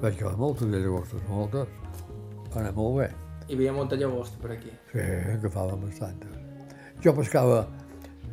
[0.00, 1.68] Vaig agafar moltes de llagostes, moltes.
[2.52, 3.10] Va anar molt bé.
[3.48, 4.72] Hi havia molta llagosta per aquí.
[4.92, 5.04] Sí,
[5.38, 6.36] agafàvem bastantes.
[7.00, 7.62] Jo pescava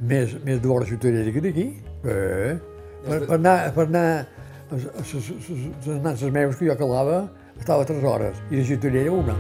[0.02, 1.70] més, més de vora ciutadella que d'aquí.
[2.04, 2.58] Eh?
[3.08, 4.10] Per, per anar, per anar
[4.72, 9.36] les nances meves que jo calava, estava tres hores, i de ciutadella una.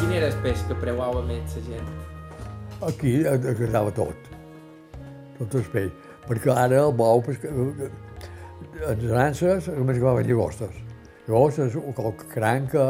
[0.00, 1.96] Quin era el peix que preuava més la gent?
[2.90, 4.30] Aquí agradava tot,
[5.38, 5.90] tot el peix,
[6.26, 7.54] perquè ara el bou, pesca...
[8.80, 10.78] les nances només agafaven llagostes.
[11.26, 12.86] Llagostes, qualque cranca,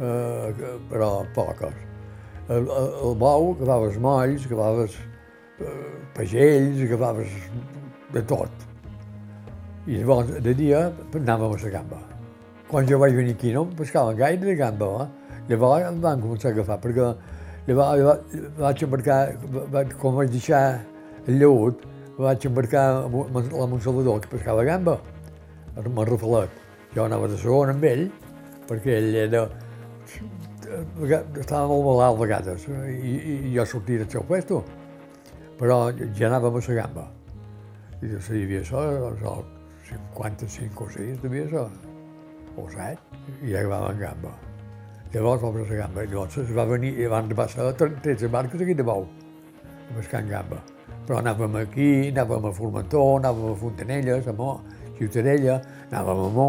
[0.00, 0.52] eh,
[0.90, 1.76] però poques.
[2.50, 4.96] El, el, el bou agafaves molls, agafaves
[5.60, 5.74] eh,
[6.16, 7.36] pagells, agafaves
[8.14, 8.66] de tot.
[9.86, 12.00] I llavors, de dia, anàvem a la gamba.
[12.70, 15.36] Quan jo vaig venir aquí no em pescaven gaire de gamba, eh?
[15.50, 17.06] llavors em van començar a agafar, perquè
[17.66, 19.20] llavors, llavors vaig embarcar,
[19.72, 20.64] vaig, quan vaig deixar
[21.26, 21.86] el lleut,
[22.20, 24.98] vaig embarcar amb la Montsalvador, que pescava gamba,
[25.76, 26.56] amb el Rafalet.
[26.94, 28.08] Jo anava de segon amb ell,
[28.68, 29.44] perquè ell era...
[31.40, 33.14] estava molt malalt a vegades, i,
[33.50, 34.60] i jo sortia del seu puesto,
[35.58, 37.06] però ja anàvem a la gamba.
[38.00, 39.56] I jo hi havia això, doncs,
[39.90, 41.64] 55 o 6 devia ser,
[42.56, 44.34] o 7, i ja acabàvem gamba.
[45.10, 48.76] Llavors vam a la gamba, llavors es va venir, i van passar 13 barques aquí
[48.78, 49.08] de bou,
[49.96, 50.60] pescant gamba.
[51.10, 54.60] Però anàvem aquí, anàvem a Formentor, anàvem a Fontanelles, a Mo,
[54.94, 55.56] Ciutadella,
[55.88, 56.44] anàvem a Mo,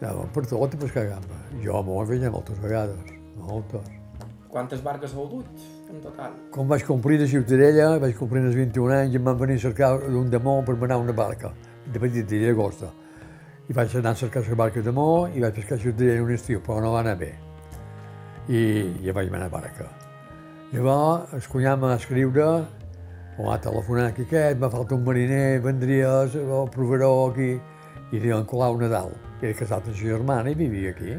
[0.00, 1.38] anàvem per tot a pescar gamba.
[1.62, 3.86] Jo a Mo veia moltes vegades, moltes.
[4.50, 6.34] Quantes barques heu dut, en total?
[6.50, 9.64] Quan vaig complir de Ciutadella, vaig complir als 21 anys, i em van venir a
[9.68, 11.52] cercar d'un de Mo per anar a una barca,
[11.86, 12.90] de petita i d'agosta.
[13.70, 16.34] I vaig anar a cercar la barca de Mo i vaig pescar a Ciutadella un
[16.34, 17.30] estiu, però no va anar bé.
[18.50, 18.66] I
[19.06, 19.86] ja vaig anar a barca.
[20.74, 22.79] Llavors, el cunyam va escriure,
[23.46, 27.50] va telefonar aquí aquest, me falta un mariner, vendries, o proveeró aquí,
[28.10, 31.16] i diuen Colau Nadal, que era casat amb la germana i vivia aquí.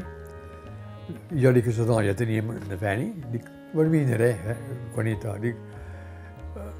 [1.32, 4.56] I jo dic a la dona, ja teníem una feni, dic, per mi aniré, eh,
[4.94, 5.56] Juanita, dic,
[6.56, 6.72] eh,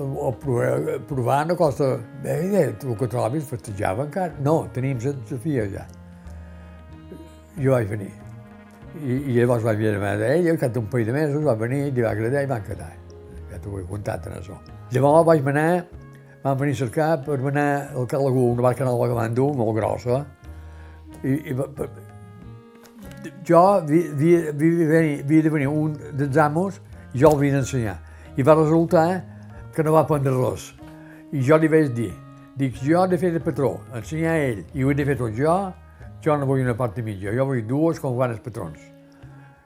[0.00, 2.36] o provar, provar no costa, bé,
[2.72, 4.34] el que trobis festejava encara.
[4.42, 5.86] No, tenim la Sofia ja.
[7.56, 8.10] Jo vaig venir.
[8.94, 11.88] I, i llavors vaig venir a ella, al cap d'un parell de mesos va venir,
[11.92, 13.03] li va agradar i van quedar.
[13.64, 14.56] T'ho he contat en això.
[14.92, 15.84] Llavors vaig anar,
[16.44, 20.24] van venir a cercar per anar al Calagú, una barca nova que van molt grossa,
[21.24, 21.70] i, i va-
[23.48, 26.80] jo havia, havia, havia, de venir un dels amos
[27.14, 27.96] i jo el havia d'ensenyar.
[28.36, 29.06] I va resultar
[29.74, 30.72] que no va aprendre res.
[31.32, 32.12] I jo li vaig dir,
[32.56, 35.16] dic, jo he de fer de patró, ensenyar a ell, i ho he de fer
[35.18, 35.56] tot jo,
[36.22, 38.78] jo no vull una part mitja, jo vull dues com van els patrons.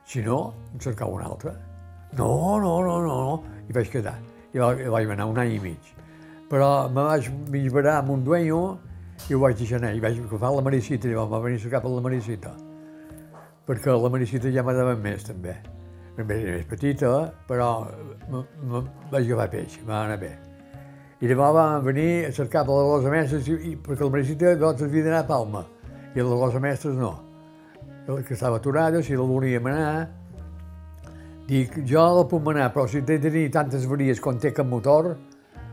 [0.08, 1.52] Si no, em cercava una altra.
[2.16, 3.42] No, no, no, no, no.
[3.68, 4.16] I vaig quedar.
[4.55, 5.94] I va- i vaig anar un any i mig.
[6.49, 8.79] Però me vaig mig barar amb un dueño
[9.29, 9.94] i ho vaig deixar anar.
[9.94, 12.55] I vaig agafar la Maricita, i va venir cap a la Maricita
[13.68, 15.53] perquè la Maricita ja m'agradava més, també.
[16.16, 17.87] També era més petita, però
[19.12, 20.31] vaig agafar peix, va anar bé.
[21.21, 24.83] I llavors vam venir a cercar per les Rosa Mestres, i, perquè la Maricita doncs,
[24.87, 25.66] havia d'anar a Palma,
[26.14, 27.12] i la Rosa Mestres no.
[28.09, 30.09] La que estava aturada, si la volíem anar,
[31.48, 35.14] dic, jo la puc anar, però si té tenir tantes varies com té cap motor,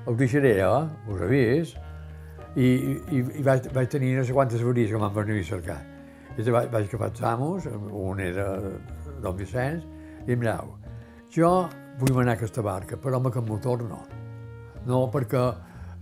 [0.06, 1.12] ho deixaré, eh?
[1.12, 1.82] Us vist.
[2.56, 2.68] I,
[3.12, 5.82] i, i vaig, vaig tenir no sé quantes varies que m'han venir a cercar.
[6.38, 8.48] I vaig, vaig agafar els amos, un era
[9.24, 9.84] Don Vicenç,
[10.28, 10.72] i mireu,
[11.36, 11.52] jo
[12.00, 14.02] vull anar a aquesta barca, però amb aquest motor no.
[14.88, 15.44] No, perquè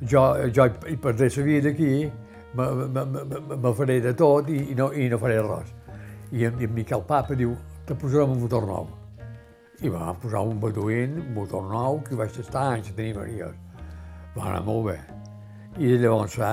[0.09, 2.11] jo, jo hi perdré la vida aquí,
[2.53, 5.73] me, me, me, me faré de tot i, i, no, i no faré res.
[6.33, 7.55] I i en Miquel Papa diu,
[7.85, 9.02] te posarem un motor nou.
[9.83, 13.55] I va posar un beduïn, un motor nou, que vaig estar anys a tenir varies.
[14.37, 14.99] Va anar molt bé.
[15.83, 16.51] I llavors ja,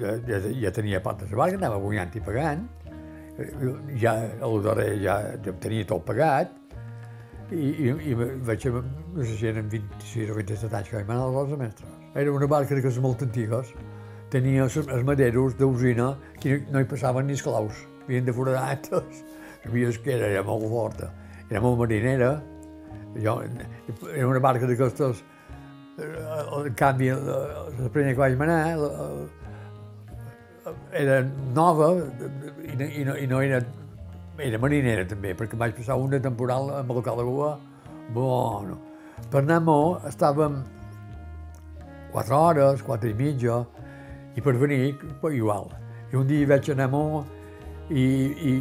[0.00, 2.64] ja, ja, ja tenia part de barca, anava guanyant i pagant,
[4.02, 6.50] ja el darrer ja, ja tenia tot pagat,
[7.52, 11.28] i, i, i vaig, no sé si eren 26 o 27 anys que vaig anar
[11.28, 11.94] a Rosa Mestres.
[12.18, 13.70] Era una barca d'aquestes molt antigues,
[14.32, 16.10] tenia els maderos d'usina
[16.42, 18.90] que no hi passaven ni esclaus, havien de foradat,
[19.62, 21.12] sabies que era, era molt forta,
[21.48, 22.30] era molt marinera,
[23.16, 23.40] jo,
[24.12, 25.24] era una barca d'aquestes,
[25.98, 28.60] en canvi, la primera que vaig manar,
[30.92, 31.22] era
[31.56, 33.62] nova i no, i no, i no era
[34.38, 37.56] era marinera també, perquè vaig passar una temporal amb el Calagua,
[38.14, 38.78] bueno.
[39.32, 40.60] Per anar a Mo estàvem
[42.12, 43.64] quatre hores, quatre i mitja,
[44.38, 44.94] i per venir,
[45.34, 45.66] igual.
[46.12, 47.24] I un dia vaig anar a Mo
[47.90, 48.52] i, i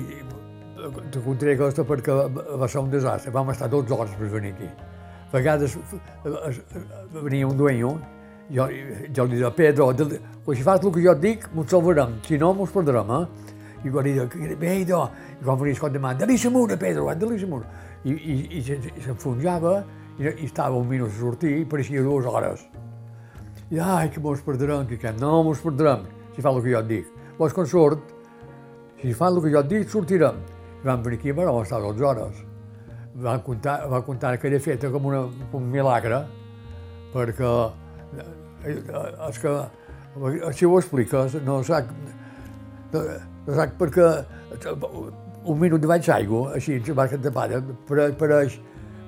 [1.11, 3.31] te contaré aquesta perquè va ser un desastre.
[3.31, 4.69] Vam estar 12 hores per venir aquí.
[5.27, 5.77] A vegades
[7.13, 7.97] venia un dueño,
[8.49, 8.67] jo,
[9.15, 9.91] jo li deia, Pedro,
[10.53, 13.53] si fas el que jo et dic, m'ho salvarem, si no, m'ho perdrem, eh?
[13.83, 15.03] I quan li deia, Pedro,
[15.35, 17.65] i quan venia escolta mà, de mura, Pedro, de mura.
[18.05, 19.83] I, i, i s'enfonjava
[20.17, 22.63] i, i estava un minut a sortir i pareixia dues hores.
[23.69, 26.79] I ai, que mos perdrem, que, que no mos perdrem, si fa el que jo
[26.79, 27.09] et dic.
[27.33, 28.13] Llavors, quan surt,
[29.01, 30.39] si fa el que jo et dic, sortirem.
[30.81, 32.43] I vam venir aquí, però vam estar 12 hores.
[33.23, 35.23] Va contar, va contar que era feta com una,
[35.57, 36.21] un milagre,
[37.13, 37.53] perquè
[38.67, 39.55] és que,
[40.53, 41.89] si ho expliques, no sac,
[42.93, 43.01] no,
[43.47, 44.11] no sac perquè
[45.47, 48.59] un minut de baix aigua, així, la barca tapada, per, pareix,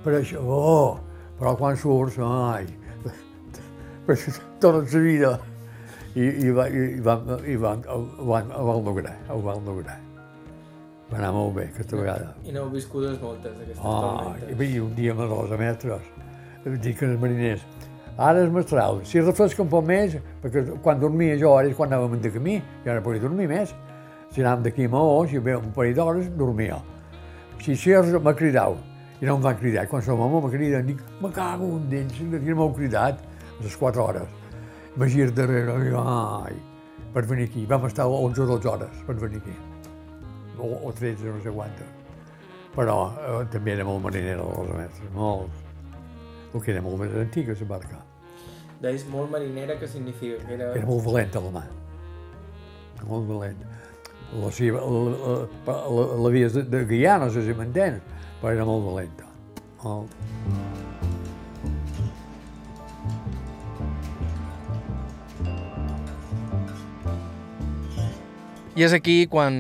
[0.06, 0.98] pareix, oh,
[1.40, 2.68] però quan surts, ai,
[4.60, 5.38] tota la vida.
[6.18, 10.09] I, i, va, i, van, i van, ho, van, ho van lograr, ho van lograr.
[11.10, 12.34] Va anar molt bé aquesta vegada.
[12.46, 14.74] I n'heu viscudes moltes, aquestes oh, tormentes.
[14.76, 16.10] I un dia amb els mestres,
[16.84, 17.64] dic als mariners,
[18.18, 21.90] ara és mestral, si refresca un poc més, perquè quan dormia jo ara és quan
[21.90, 23.74] anàvem de camí, ja no podia dormir més,
[24.30, 26.78] si anàvem d'aquí a Maó, si ve un parell d'hores, dormia.
[27.64, 28.78] Si Xers m'ha cridat,
[29.20, 29.88] i no em van cridar.
[29.92, 33.76] Quan som home me criden, dic, me cago un d'ells, que m'heu cridat a les
[33.76, 34.38] 4 hores.
[34.96, 36.56] Me gir darrere, i ai,
[37.14, 37.66] per venir aquí.
[37.66, 39.58] Vam estar 11 o 12 hores per venir aquí.
[40.60, 41.98] O, o 13, no sé quantes.
[42.76, 45.66] Però eh, també era molt marinera de les mestres, molt.
[46.54, 48.04] El que era molt més antiga, la barca.
[48.84, 50.40] Deies molt marinera, què significa?
[50.46, 50.72] Que era...
[50.78, 51.66] Era molt valenta, la mà.
[53.08, 53.80] Molt valenta
[54.34, 58.02] la, seva, la, la, la via de, de guiar, no sé si m'entens,
[58.42, 59.26] però era molt valenta.
[59.84, 60.14] Molt.
[68.78, 69.56] I és aquí quan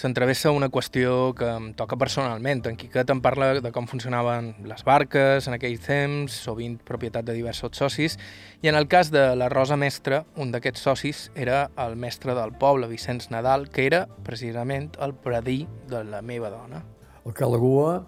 [0.00, 2.62] s'entrevessa una qüestió que em toca personalment.
[2.70, 7.34] En Quiquet em parla de com funcionaven les barques en aquell temps, sovint propietat de
[7.36, 8.16] diversos socis,
[8.64, 12.54] i en el cas de la Rosa Mestra, un d'aquests socis era el mestre del
[12.56, 16.80] poble, Vicenç Nadal, que era precisament el predí de la meva dona.
[17.26, 18.00] El Calagua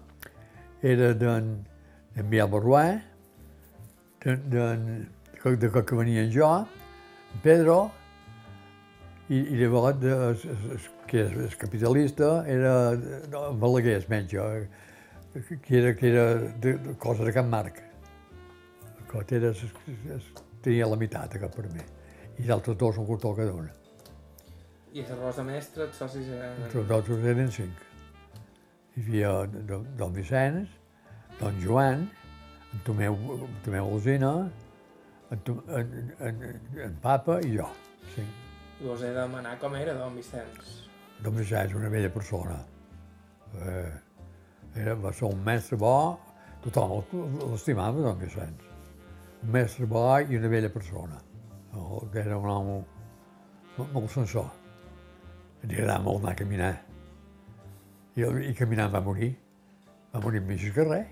[0.81, 1.53] era d'en
[2.17, 2.87] Biel Barruà,
[4.25, 4.65] de, de,
[5.43, 6.49] de, de que venia jo,
[7.45, 7.91] Pedro,
[9.29, 12.73] i, i llavors de, es, que és, és capitalista, era
[13.29, 14.47] no, Balaguer, es menja,
[15.61, 16.23] que era, que era
[16.63, 17.77] de, de cosa de Can Marc.
[19.11, 19.61] Que era, es,
[20.15, 20.29] es,
[20.65, 21.83] tenia la meitat, aquest per mi.
[22.39, 23.69] I els altres dos un costó cada una.
[24.93, 26.63] I la Rosa Mestra, els socis eren...
[26.65, 27.83] Els socis eren cinc.
[28.95, 29.33] Hi havia
[29.99, 30.71] don Vicenç,
[31.37, 32.07] don Joan,
[32.73, 33.19] en Tomeu,
[33.65, 34.31] Tomeu Alzina,
[35.29, 35.45] en,
[35.77, 35.93] en,
[36.29, 36.41] en,
[36.87, 37.69] en Papa i jo.
[38.15, 38.25] Sí.
[38.81, 40.82] I vos he de demanar com era don Vicenç?
[41.23, 42.57] Don Vicenç, una vella persona.
[43.55, 43.91] Eh,
[44.75, 46.19] era, va ser un mestre bo,
[46.65, 46.97] tothom
[47.51, 48.65] l'estimava, Don Vicenç.
[49.43, 51.21] Un mestre bo i una vella persona.
[52.19, 52.75] Era un home
[53.77, 54.51] molt, molt sensor.
[55.63, 56.73] Li agradava molt anar a caminar.
[58.19, 59.31] I, i caminant va morir.
[60.11, 61.03] Va morir en mig carrer.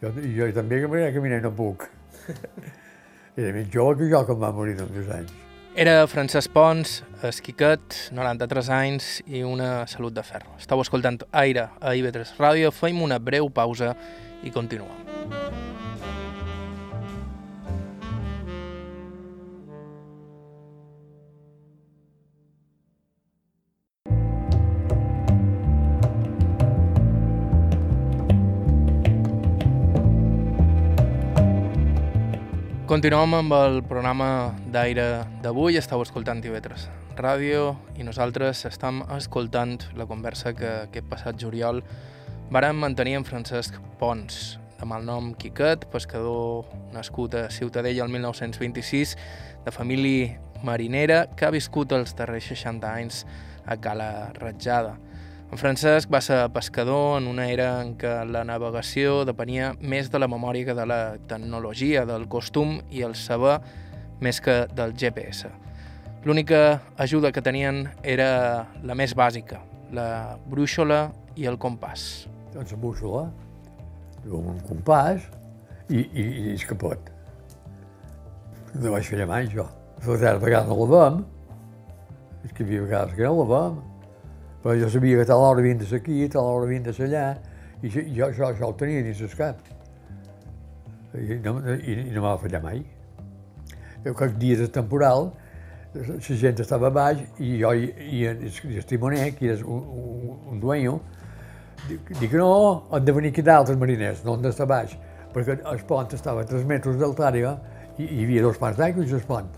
[0.00, 1.90] Jo, jo també caminar, caminar no puc.
[3.36, 5.41] Era més jove que jo quan va morir Don Vicenç.
[5.74, 10.52] Era Francesc Pons, esquiquet, 93 anys i una salut de ferro.
[10.60, 13.94] Estau escoltant Aire a IB3 Ràdio, feim una breu pausa
[14.44, 15.61] i continuem.
[32.92, 34.26] Continuem amb el programa
[34.68, 35.78] d'aire d'avui.
[35.80, 36.82] Estàu escoltant TV3
[37.16, 41.80] Ràdio i nosaltres estem escoltant la conversa que aquest passat juliol
[42.52, 49.16] vàrem mantenir amb Francesc Pons, de malnom Quiquet, pescador nascut a Ciutadella el 1926,
[49.64, 53.24] de família marinera que ha viscut els darrers 60 anys
[53.64, 54.98] a Cala Ratjada.
[55.52, 60.16] En Francesc va ser pescador en una era en què la navegació depenia més de
[60.22, 63.58] la memòria que de la tecnologia, del costum i el saber
[64.24, 65.50] més que del GPS.
[66.24, 68.30] L'única ajuda que tenien era
[68.80, 69.60] la més bàsica,
[69.92, 71.02] la brúixola
[71.36, 72.08] i el compàs.
[72.56, 73.28] Doncs la brúixola,
[74.32, 75.28] un compàs
[75.90, 77.12] i, i, i el capot.
[78.80, 79.52] No vaig fer mai.
[79.52, 79.68] La
[80.00, 81.24] tercera vegada no la vam,
[82.40, 83.82] és que hi havia vegades que no la vam,
[84.62, 87.08] però jo sabia que tal hora havien de ser aquí, tal hora havien de ser
[87.08, 87.26] allà,
[87.82, 89.58] i jo, jo això ho tenia dins el cap.
[91.18, 92.84] I no, i, i no m'ha fallar mai.
[94.04, 95.32] Jo, que dies de temporal,
[95.94, 100.38] la gent estava baix i jo i, i, el, el timoner, que era un, un,
[100.54, 100.94] un dueño,
[101.88, 104.94] dic, dic no, han de venir aquí d'altres mariners, no han d'estar baix,
[105.34, 107.56] perquè el pont estava a 3 metres d'altària
[107.98, 109.50] i, i hi havia dos parts d'aigua i el pont.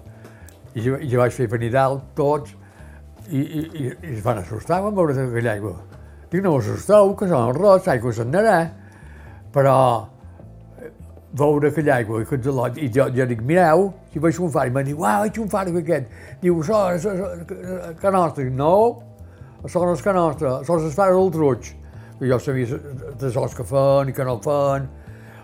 [0.74, 2.56] I jo, jo vaig fer venir dalt tots,
[3.30, 5.74] i, i, i, es van assustar quan veure aquella aigua.
[6.30, 8.58] Dic, no assusteu, que són el roig, aigua se'n anarà.
[9.54, 9.76] Però
[10.82, 10.90] eh,
[11.40, 14.74] veure aquella aigua i, lot, i jo, jo dic, mireu, si vaig un far, i
[14.74, 16.10] m'han dit, uau, vaig un far aquest.
[16.42, 17.08] Diu, això és
[18.00, 18.44] que nostre.
[18.44, 18.74] Dic, no,
[19.62, 21.72] això no és que nostre, això és el far del truig.
[22.20, 22.78] I jo sabia
[23.20, 24.88] de sos que fan i que no fan.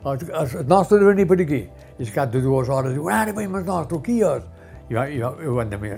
[0.04, 1.64] El nostre de venir per aquí.
[2.00, 4.46] I al cap de dues hores diu, ara veiem el nostre, qui és?
[4.90, 5.92] I, i van dir,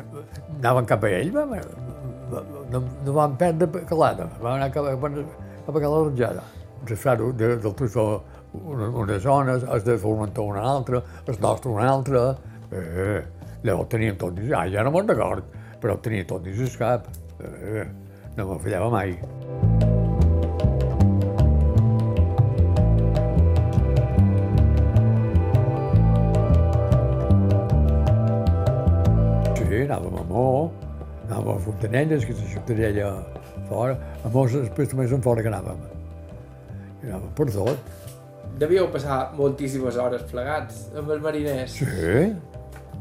[0.59, 1.47] anaven cap a ell, va,
[2.73, 4.97] no, no van perdre calada, van anar cap, a,
[5.67, 6.45] cap a Cala Ratjada.
[6.83, 8.07] El frare de, del Trufó
[8.53, 12.25] una, una zona, el de Formentor una altra, el nostre una altra,
[12.71, 13.23] eh,
[13.63, 17.09] llavors teníem tot dins, ah, ja no me'n record, però tenia tot dins el cap,
[17.41, 17.87] eh,
[18.37, 19.17] no me fallava mai.
[30.33, 30.93] Sí,
[31.27, 33.11] anàvem a Fontanelles, que és la ciutadella
[33.69, 35.83] fora, a Mó després també en fora que anàvem.
[37.03, 37.93] I anàvem per tot.
[38.61, 41.77] Devíeu passar moltíssimes hores plegats amb els mariners.
[41.79, 42.25] Sí,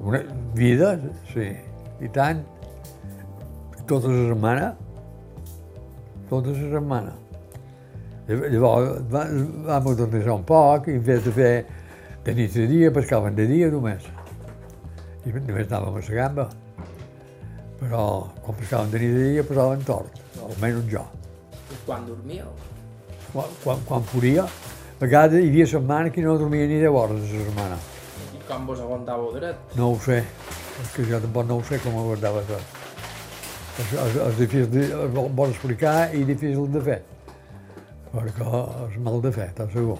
[0.01, 0.21] una
[0.55, 0.93] vida,
[1.34, 1.49] sí,
[2.01, 2.43] i tant.
[3.88, 4.71] Tota la setmana,
[6.29, 7.13] tota la setmana.
[8.32, 11.53] Llavors vam modernitzar un poc i en vez de fer
[12.25, 14.05] de nit de dia, pescaven de dia només.
[15.25, 16.49] I només anàvem a la gamba.
[17.82, 21.01] Però quan pescaven de nit i de dia posaven tort, almenys jo.
[21.73, 22.51] I quan dormíeu?
[23.32, 27.23] Quan, quan, quan podia, a vegades hi havia setmana que no dormia ni 10 hores
[27.23, 27.79] a la setmana.
[28.38, 29.73] I com vos aguantàveu dret?
[29.79, 30.19] No ho sé,
[30.84, 32.61] és que jo tampoc no ho sé com aguantava això.
[33.82, 37.01] És, és, és difícil, de, és bon explicar i difícil de fer,
[38.13, 38.55] perquè
[38.91, 39.97] és mal de fer, t'ho segur.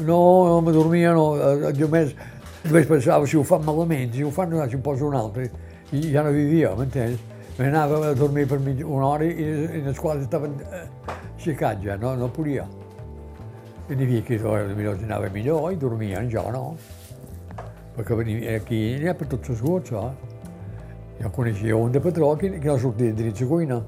[0.00, 2.16] No, no me dormia, no, eh, jo més,
[2.64, 5.50] només pensava si ho fan malament, si ho fan no, si em poso un altre,
[5.92, 7.20] i ja no vivia, m'entens?
[7.58, 10.84] M'anava a dormir per mig, una hora i, i els quals estaven eh,
[11.34, 12.66] aixecats ja, no, no podia.
[13.88, 14.36] I n'hi havia qui
[14.76, 16.76] millor anava millor i dormien, jo no.
[17.96, 20.36] Perquè venia aquí n'hi ha per tots els gusts, eh?
[21.22, 23.80] Jo coneixia un de patró que, que no sortia dins la cuina.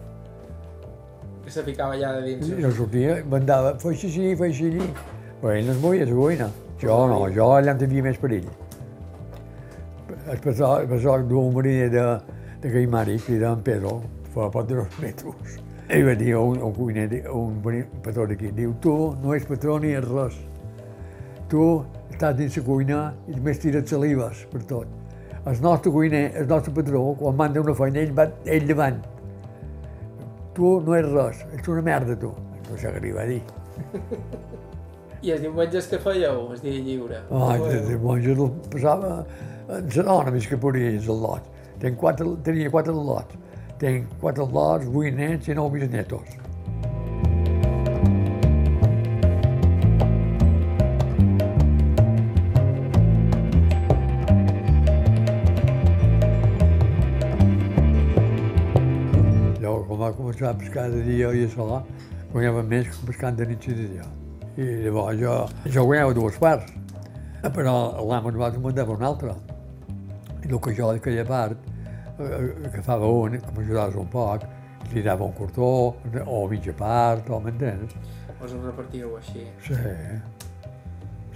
[1.44, 2.48] Que se ficava allà de dins.
[2.48, 4.88] I no sortia, mandava, fes així, fes així.
[5.40, 6.50] Però ell no es movia la cuina.
[6.80, 8.48] Jo no, jo allà en tenia més perill.
[10.30, 12.02] El patró, el patró d'un mariner de,
[12.62, 13.96] de Caimari, que era en Pedro,
[14.30, 15.56] fa poc de dos metres.
[15.90, 17.56] Ell va dir a un, un cuiner, un
[18.04, 20.38] patró d'aquí, diu, tu no ets patró ni ets res.
[21.50, 21.66] Tu
[22.12, 24.96] estàs dins la cuina i només tires salives per tot.
[25.40, 29.02] El nostre cuiner, el nostre patró, quan manda una feina, ell va ell davant.
[30.54, 32.30] Tu no ets res, ets una merda, tu.
[32.70, 33.42] No sé què li va dir.
[35.26, 37.24] I els diumenges que fèieu, el dia lliure?
[37.34, 39.24] Ah, de diumenge el passava
[39.70, 41.46] en l'anònims que podia els lots.
[41.80, 43.36] Ten quatre, tenia quatre lots.
[43.80, 46.34] Tenc quatre lots, vuit nets i nou bisnetos.
[59.60, 61.68] Llavors, quan va començar a pescar de dia i això,
[62.34, 64.10] guanyava més que pescant de nit i de dia.
[64.58, 65.38] I llavors jo,
[65.70, 66.74] jo guanyava dues parts,
[67.54, 67.78] però
[68.10, 69.38] l'amo va mandava una altra.
[70.50, 71.68] El que jo d'aquella part
[72.20, 74.44] agafava un, que m'ajudaves un poc,
[74.92, 75.70] li dava un cortó,
[76.26, 77.94] o mitja part, o m'entens?
[78.40, 79.46] Us ho repartíeu així?
[79.64, 79.78] Sí.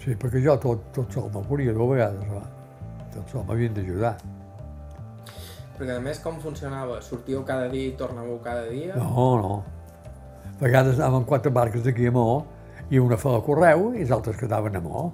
[0.02, 2.42] Sí, perquè jo tot, tot sol no podia, dues vegades, va.
[3.14, 4.16] Tots m'havien d'ajudar.
[5.78, 7.00] Perquè a més com funcionava?
[7.02, 8.98] Sortíeu cada dia i tornàveu cada dia?
[8.98, 9.54] No, no.
[10.54, 12.26] A vegades anaven quatre barques d'aquí a Mó
[12.90, 15.08] i una feia el correu i els altres quedaven a Mó.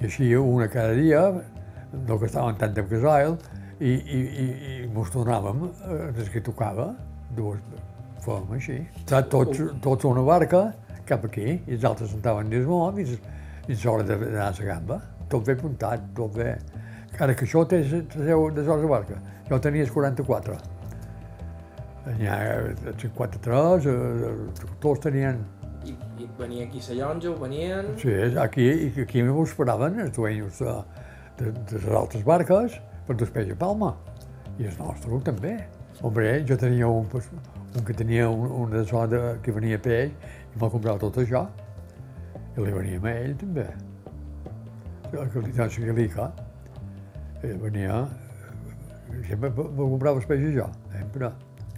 [0.00, 1.26] I així una cada dia,
[2.08, 3.38] no gastaven tant de gasoil,
[3.80, 4.46] i, i, i,
[4.84, 6.92] i mos tornàvem eh, des que tocava,
[7.36, 7.60] dues
[8.24, 8.78] fèiem així.
[9.08, 10.66] Tots, tots una barca
[11.08, 13.04] cap aquí, i els altres estaven dins Mó i,
[13.68, 15.00] i hora d'anar a la gamba.
[15.28, 16.54] Tot bé puntat, tot bé.
[17.10, 19.18] Encara que això té la seu de la barca.
[19.48, 20.56] Jo tenia 44.
[22.18, 22.38] N'hi ha
[23.00, 25.38] 53, eh, tots tenien...
[25.84, 27.90] I, I venia aquí a Llonja, ho venien...
[28.00, 28.68] Sí, aquí,
[29.02, 30.76] aquí m'ho esperaven els dueños de,
[31.38, 33.94] de, de les altres barques per després a Palma.
[34.58, 35.56] I el nostre també.
[36.02, 37.28] Hombre, jo tenia un, pues,
[37.74, 40.10] un que tenia un, una de soda que venia peix
[40.54, 41.46] i m'ha comprat tot això.
[42.54, 43.66] I li venia a ell també.
[45.10, 46.28] Que li tenia la galica.
[47.42, 48.04] I venia...
[49.28, 51.28] Sempre me comprava els peixos jo, sempre.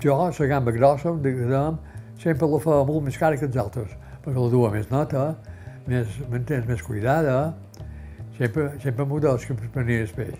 [0.00, 1.76] Jo, la gamba grossa, diguem,
[2.20, 3.92] sempre la feia molt més cara que els altres,
[4.24, 5.26] perquè la dua més nota,
[5.86, 7.54] més, m'entens, més cuidada.
[8.36, 10.38] Sempre, sempre models que prenia el peix.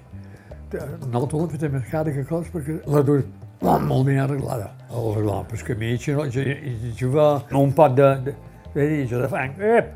[1.09, 3.24] Nosaltres més cara que cos perquè la dues
[3.62, 4.70] molt ben arreglada.
[4.90, 8.34] Arreglada, però que a mi, si no, si va un pot de, de,
[8.74, 9.94] de, de, de fang, ep,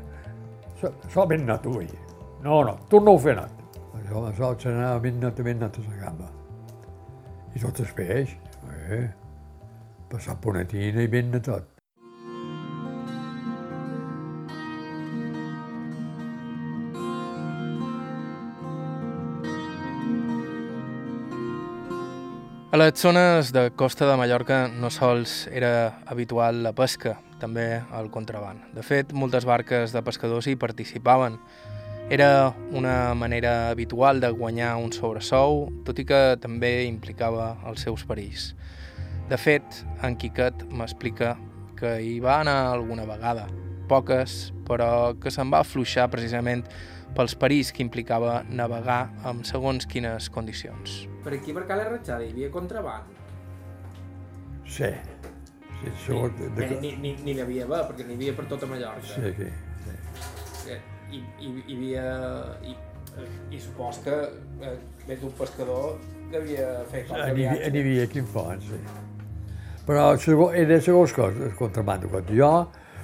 [1.13, 1.89] so ben net avui.
[2.41, 3.59] No, no, torna a fer net.
[3.99, 6.31] Això, això s'anava ben net, ben net a la gamba.
[7.53, 8.33] I tot el peix,
[8.89, 9.03] eh?
[10.09, 11.70] Passar ponetina i ben de tot.
[22.71, 27.65] A les zones de costa de Mallorca no sols era habitual la pesca, també
[27.99, 28.63] el contraband.
[28.71, 31.35] De fet, moltes barques de pescadors hi participaven.
[32.07, 38.07] Era una manera habitual de guanyar un sobresou, tot i que també implicava els seus
[38.07, 38.53] perills.
[39.27, 41.35] De fet, en Quiquet m'explica
[41.75, 43.49] que hi va anar alguna vegada,
[43.91, 46.63] poques, però que se'n va afluixar precisament
[47.19, 51.10] pels perills que implicava navegar amb segons quines condicions.
[51.21, 53.17] Per aquí, per Cala Ratxada, hi havia contraband?
[54.65, 54.87] Sí.
[54.87, 56.69] sí això, ni, de, de...
[56.81, 59.05] ni, ni, ni n'hi havia bé, perquè n'hi havia per tota Mallorca.
[59.11, 59.51] Sí, sí.
[60.63, 60.79] sí.
[61.11, 62.07] I, i, hi havia...
[62.65, 62.77] I,
[63.51, 64.17] i supos que,
[64.63, 64.75] eh,
[65.07, 65.97] més d'un pescador,
[66.31, 67.71] devia fer qualque viatge.
[67.73, 68.79] N'hi havia aquí en fons, sí.
[69.85, 70.05] Però
[70.55, 72.09] era segons coses, el contrabando.
[72.31, 72.51] Jo,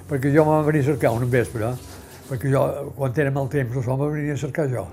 [0.08, 1.74] perquè jo m'vam venir a cercar un vespre,
[2.30, 2.64] perquè jo,
[2.96, 4.86] quan era mal temps, això m'ha venir a cercar jo.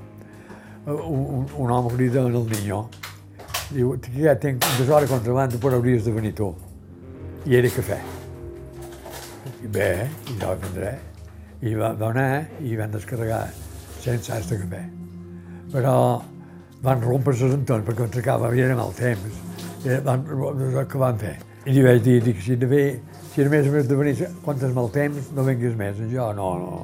[0.85, 2.83] Un, un, un home crida en el niño,
[3.71, 6.51] diu, ja tinc dues hores contrabando, però hauries de venir tu.
[7.45, 7.97] I era cafè.
[9.63, 9.89] I bé,
[10.29, 10.93] i jo vendré.
[11.65, 12.29] I va, va anar
[12.61, 13.43] i van descarregar
[14.03, 14.83] 100 sacs de cafè.
[15.73, 15.95] Però
[16.85, 19.43] van rompre les entorns perquè tracava, era mal temps.
[19.85, 21.35] I van, què van fer?
[21.65, 22.85] I li vaig dir, dic, si, de fer,
[23.33, 26.01] si era més més de venir, quan és mal temps, no vinguis més.
[26.01, 26.83] I jo, no, no.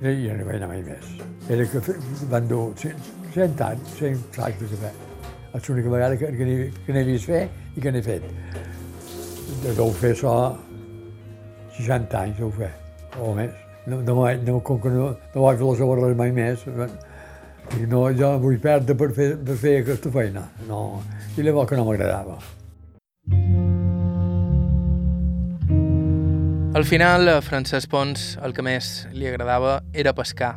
[0.00, 1.12] I jo no vaig anar mai més.
[1.48, 1.84] Era que
[2.32, 5.09] van dur 100 anys, 100 sacs de cafè.
[5.54, 7.44] És l'única vegada que, que, que n'he vist fer
[7.76, 8.26] i que n'he fet.
[9.66, 10.34] Deu fer això
[11.80, 12.70] 60 anys, deu fer,
[13.18, 13.50] o més.
[13.86, 14.14] No, no,
[14.46, 16.62] no, com que no, no vaig les obres mai més,
[17.78, 20.46] i no, jo vull perdre per fer, per fer aquesta feina.
[20.68, 21.00] No,
[21.36, 22.38] i llavors que no m'agradava.
[26.70, 30.54] Al final, a Francesc Pons el que més li agradava era pescar.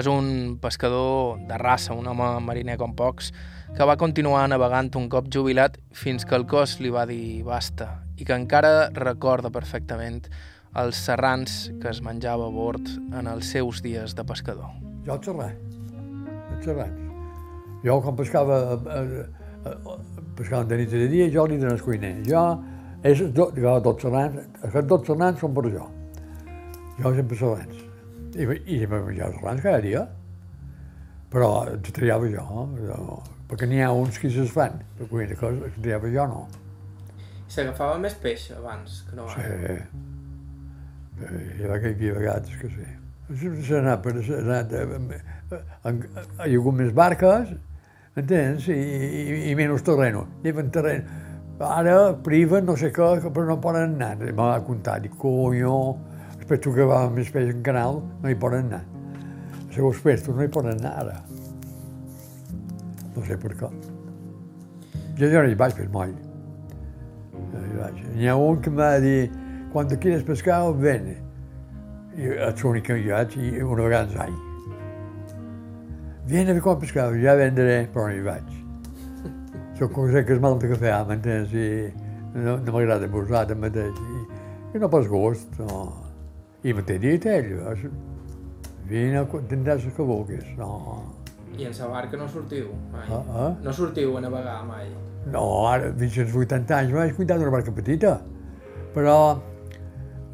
[0.00, 3.32] És un pescador de raça, un home mariner com pocs,
[3.76, 8.00] que va continuar navegant un cop jubilat fins que el cos li va dir basta
[8.18, 10.24] i que encara recorda perfectament
[10.80, 14.74] els serrans que es menjava a bord en els seus dies de pescador.
[15.06, 15.48] Jo el serrà,
[16.50, 17.00] els serrans.
[17.86, 19.24] Jo quan pescava, eh,
[19.64, 19.96] eh,
[20.36, 22.14] pescava de nit i de dia, jo li dono el cuiner.
[22.26, 22.44] Jo
[23.02, 25.88] és, do, jo, tots serrans, aquests dos serrans són per jo.
[27.00, 27.82] Jo sempre serrans.
[28.36, 30.06] I, i sempre menjava serrans cada dia.
[31.30, 33.02] Però els triava jo, jo
[33.50, 36.44] perquè n'hi ha uns que se'ls fan, per cuina coses, que triava jo no.
[37.50, 39.46] S'agafava més peix abans que no ara?
[39.46, 39.78] Sí.
[41.20, 42.90] Hi va que hi havia vegades que sí.
[43.66, 44.14] S'ha anat per...
[44.20, 45.18] Anat, hi
[45.90, 47.50] ha hagut més barques,
[48.18, 48.70] entens?
[48.70, 50.28] I, i, i menys terreno.
[50.46, 51.28] Lleven terreno
[51.60, 54.16] ara priven no sé què, però no poden anar.
[54.36, 55.96] M'ha contat, dic, conyo,
[56.32, 58.84] els pestos que van més peix en canal no hi poden anar.
[59.74, 61.18] Seus pestos no hi poden anar ara.
[63.20, 63.68] No sé per què.
[65.20, 66.14] Jo ja no hi vaig fer moll.
[68.16, 69.34] N'hi ha un que m'ha dit,
[69.72, 71.10] quan quieres pescar, ven.
[72.16, 74.38] I és l'únic que hi vaig, i una vegada l'any.
[76.30, 78.50] viene a comprar pescado, ja vendré, però no hi vaig.
[79.78, 81.52] Soc com que es mal de cafè, m'entens?
[81.52, 81.90] I
[82.38, 83.96] no, no m'agrada posar de mateix.
[83.98, 84.20] I,
[84.74, 85.88] I no pas gust, no.
[86.62, 87.82] I m'ha dit ell, vas,
[88.88, 90.46] vine, tindràs el que vulguis.
[90.56, 90.70] No,
[91.58, 93.06] I en la barca no sortiu mai?
[93.10, 93.54] Ah, ah.
[93.62, 94.88] No sortiu a navegar mai?
[95.26, 98.20] no ara, fins als 80 anys vaig cuidar d'una barca petita.
[98.94, 99.16] Però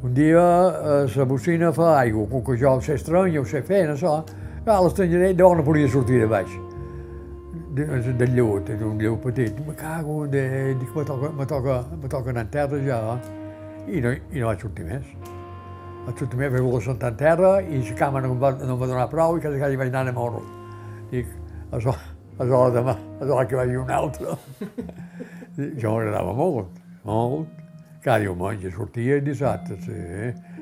[0.01, 0.45] un dia
[1.03, 3.97] eh, la bocina fa aigua, com que jo ho sé estrany, ho sé fer, no
[3.97, 4.23] so,
[4.65, 6.49] a l'estrangerer de no podia sortir de baix
[7.77, 9.59] de, del lleut, d'un lleut petit.
[9.65, 12.99] Me cago, de, dic, me toca, me toca, me toca anar en terra ja,
[13.87, 15.09] i no, i no vaig sortir més.
[16.07, 18.73] Vaig sortir més, vaig voler sentar en terra i la cama no em va, no
[18.73, 20.56] em va donar prou i quasi quasi vaig anar a morro.
[21.11, 21.27] Dic,
[21.71, 21.93] això,
[22.37, 24.35] això demà, això que vagi un altre.
[25.81, 27.63] jo m'agradava molt, molt.
[28.03, 29.97] Cada diumenge sortia i dissabte, sí.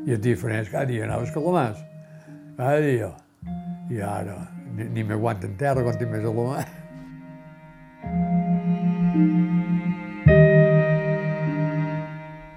[0.05, 1.81] I els diferents, cada dia anaves calamars.
[2.57, 3.09] Cada dia.
[3.89, 4.37] I ara
[4.75, 6.63] ni, ni m'aguanta en terra quan tinc més a la mà.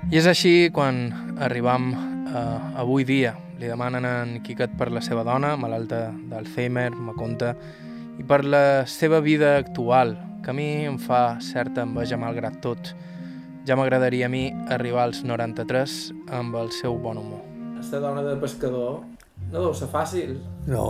[0.08, 1.02] I és així quan
[1.44, 3.34] arribam eh, avui dia.
[3.58, 7.56] Li demanen a en Quiquet per la seva dona, malalta d'Alzheimer, me conta,
[8.18, 12.92] i per la seva vida actual, que a mi em fa certa enveja malgrat tot.
[13.66, 15.98] Ja m'agradaria a mi arribar als 93
[16.38, 17.42] amb el seu bon humor.
[17.82, 19.02] Esta dona de pescador
[19.50, 20.38] no deu ser fàcil.
[20.70, 20.86] No,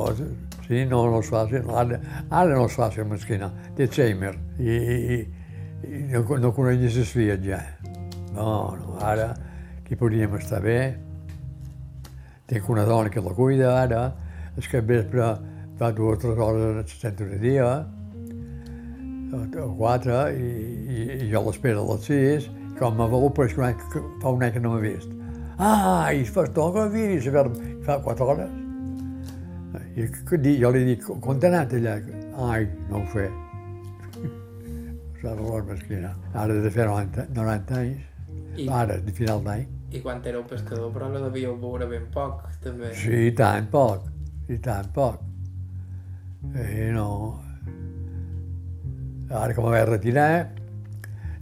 [0.69, 1.73] sí, no, no és fàcil.
[1.73, 3.49] Ara, ara no és fàcil, mesquina.
[3.81, 5.19] Té Alzheimer i, i,
[5.89, 7.65] i no, no coneixes les filles ja.
[8.37, 9.33] No, no, ara
[9.81, 10.81] aquí podríem estar bé.
[12.49, 14.03] Tinc una dona que la cuida ara,
[14.57, 15.27] és que vespre
[15.79, 17.67] fa dues o tres hores al centre de dia,
[19.33, 20.49] o, quatre, i,
[20.89, 23.77] i, i jo l'espero a les sis, quan me veu, però és que un any
[23.93, 25.11] que- fa un any que no m'ha vist.
[25.59, 27.53] Ah, i fa estona que vinis a veure,
[27.85, 28.51] fa quatre hores.
[29.99, 31.97] I jo li dic, com t'ha anat allà?
[32.49, 33.27] Ai, no ho sé.
[35.21, 36.13] S'ha de mesquina.
[36.35, 38.05] Ara de fer 90, 90 anys,
[38.57, 39.67] I, ara, de final d'any.
[39.89, 42.91] I quan éreu pescador, però la devíeu veure ben poc, també.
[42.97, 44.05] Sí, i tant poc,
[44.53, 45.23] i tant poc.
[46.53, 47.09] I no...
[49.29, 50.29] Ara que me vaig retirar,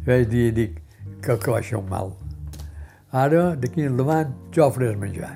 [0.07, 0.79] vaig dir, dic,
[1.23, 2.15] que, que va ser un mal.
[3.11, 5.35] Ara, d'aquí en endavant, jo faràs menjar.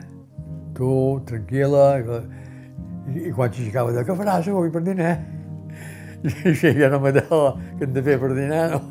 [0.79, 0.95] Tu,
[1.27, 5.17] tranquil·la, i, i quan s'aixecava de què faràs avui per dinar?
[6.47, 7.47] I si ja no me deia
[7.79, 8.83] que hem de fer per dinar, no?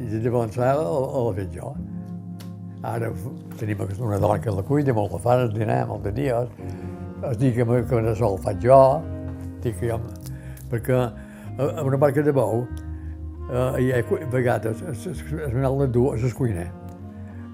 [0.00, 1.74] I llavors ara ho he fet jo.
[2.84, 3.08] Ara
[3.58, 6.50] tenim una dona que la cuida, molt la fa el dinar, molt de dies.
[7.30, 8.80] Es diu que, que no sol faig jo,
[9.64, 10.00] dic que jo...
[10.70, 11.06] Perquè a,
[11.78, 14.00] a una barca de bou eh, hi ha
[14.32, 16.68] vegades es, es, es, es de dur a les cuines,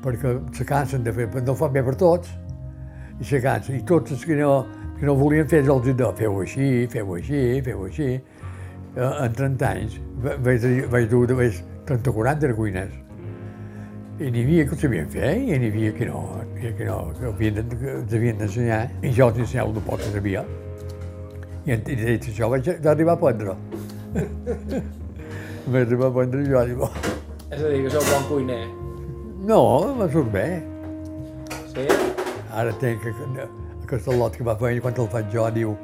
[0.02, 2.30] perquè se cansen de fer, no ho fan bé per tots,
[3.20, 4.64] i se cansen, i tots els que no,
[4.98, 8.08] que no volien fer, els dic, no, feu així, feu així, feu així.
[8.96, 12.96] Eh, en 30 anys va- vaig, vaig dur vaig 30 o 40 cuines.
[14.20, 16.18] I n'hi havia que ho sabien fer i n'hi havia que no,
[16.58, 18.80] que, que no, que havien, de- que els havien d'ensenyar.
[19.02, 20.42] I jo els ensenyava el poc que sabia.
[21.64, 23.54] I, en- i dit això vaig arribar a aprendre.
[25.70, 26.64] vaig arribar a aprendre jo.
[26.66, 26.90] Dic, "Oh,
[27.50, 28.66] És a dir, que sou bon cuiner.
[29.46, 30.62] no, me surt bé.
[31.74, 31.86] Sí?
[32.52, 33.14] Ara tenc que,
[33.84, 35.76] aquest lot que va fer quan el faig jo, diu,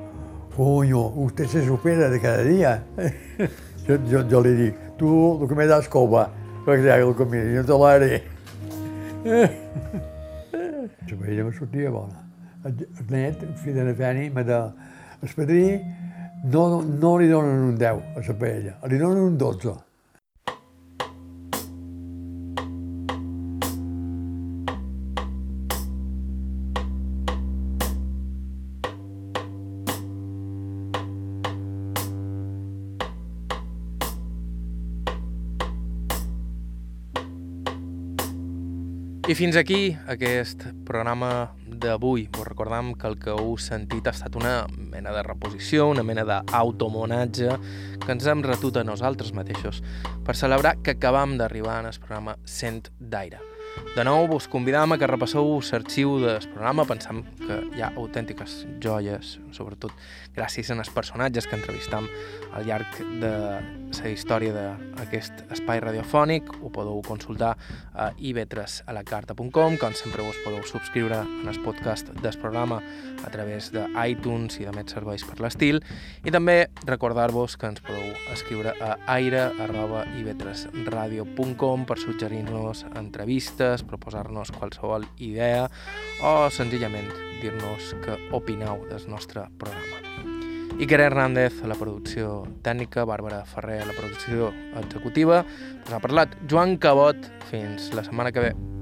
[0.57, 2.83] coño, usted se supera de cada dia.
[3.87, 5.09] jo, jo, jo li dic, tu
[5.43, 6.29] el que me das cova,
[6.67, 8.23] el comida, jo te l'haré.
[11.07, 12.25] La paella me sortia bona.
[12.65, 14.59] El el net, el fill de la Feni, me de...
[15.23, 15.81] El padrí
[16.45, 19.86] no, no li donen un 10 a la paella, li donen un 12.
[39.37, 42.23] Fins aquí aquest programa d'avui.
[42.33, 46.25] Vos recordam que el que heu sentit ha estat una mena de reposició, una mena
[46.25, 47.59] d'automonatge
[48.01, 49.83] que ens hem retut a nosaltres mateixos
[50.25, 53.43] per celebrar que acabam d'arribar en el programa 100 d'Aire.
[53.93, 58.63] De nou, vos convidam a que repasseu l'arxiu del programa, pensam que hi ha autèntiques
[58.81, 59.93] joies, sobretot
[60.37, 62.09] gràcies als personatges que entrevistam
[62.55, 63.35] al llarg de
[63.95, 64.53] la història
[64.97, 66.43] d'aquest espai radiofònic.
[66.63, 67.53] Ho podeu consultar
[67.95, 72.79] a ib3alacarta.com, com sempre vos podeu subscriure en el podcast del programa
[73.25, 75.83] a través de iTunes i de més serveis per l'estil
[76.25, 85.71] i també recordar-vos que ens podeu escriure a aire.ib3radio.com per suggerir-nos entrevistes, proposar-nos qualsevol idea
[86.23, 87.11] o senzillament
[87.43, 90.06] dir-nos què opineu del nostre programa.
[90.79, 95.41] Iker Hernández a la producció tècnica, Bàrbara Ferrer a la producció executiva.
[95.87, 97.17] Us ha parlat Joan Cabot.
[97.49, 98.76] Fins la setmana que ve.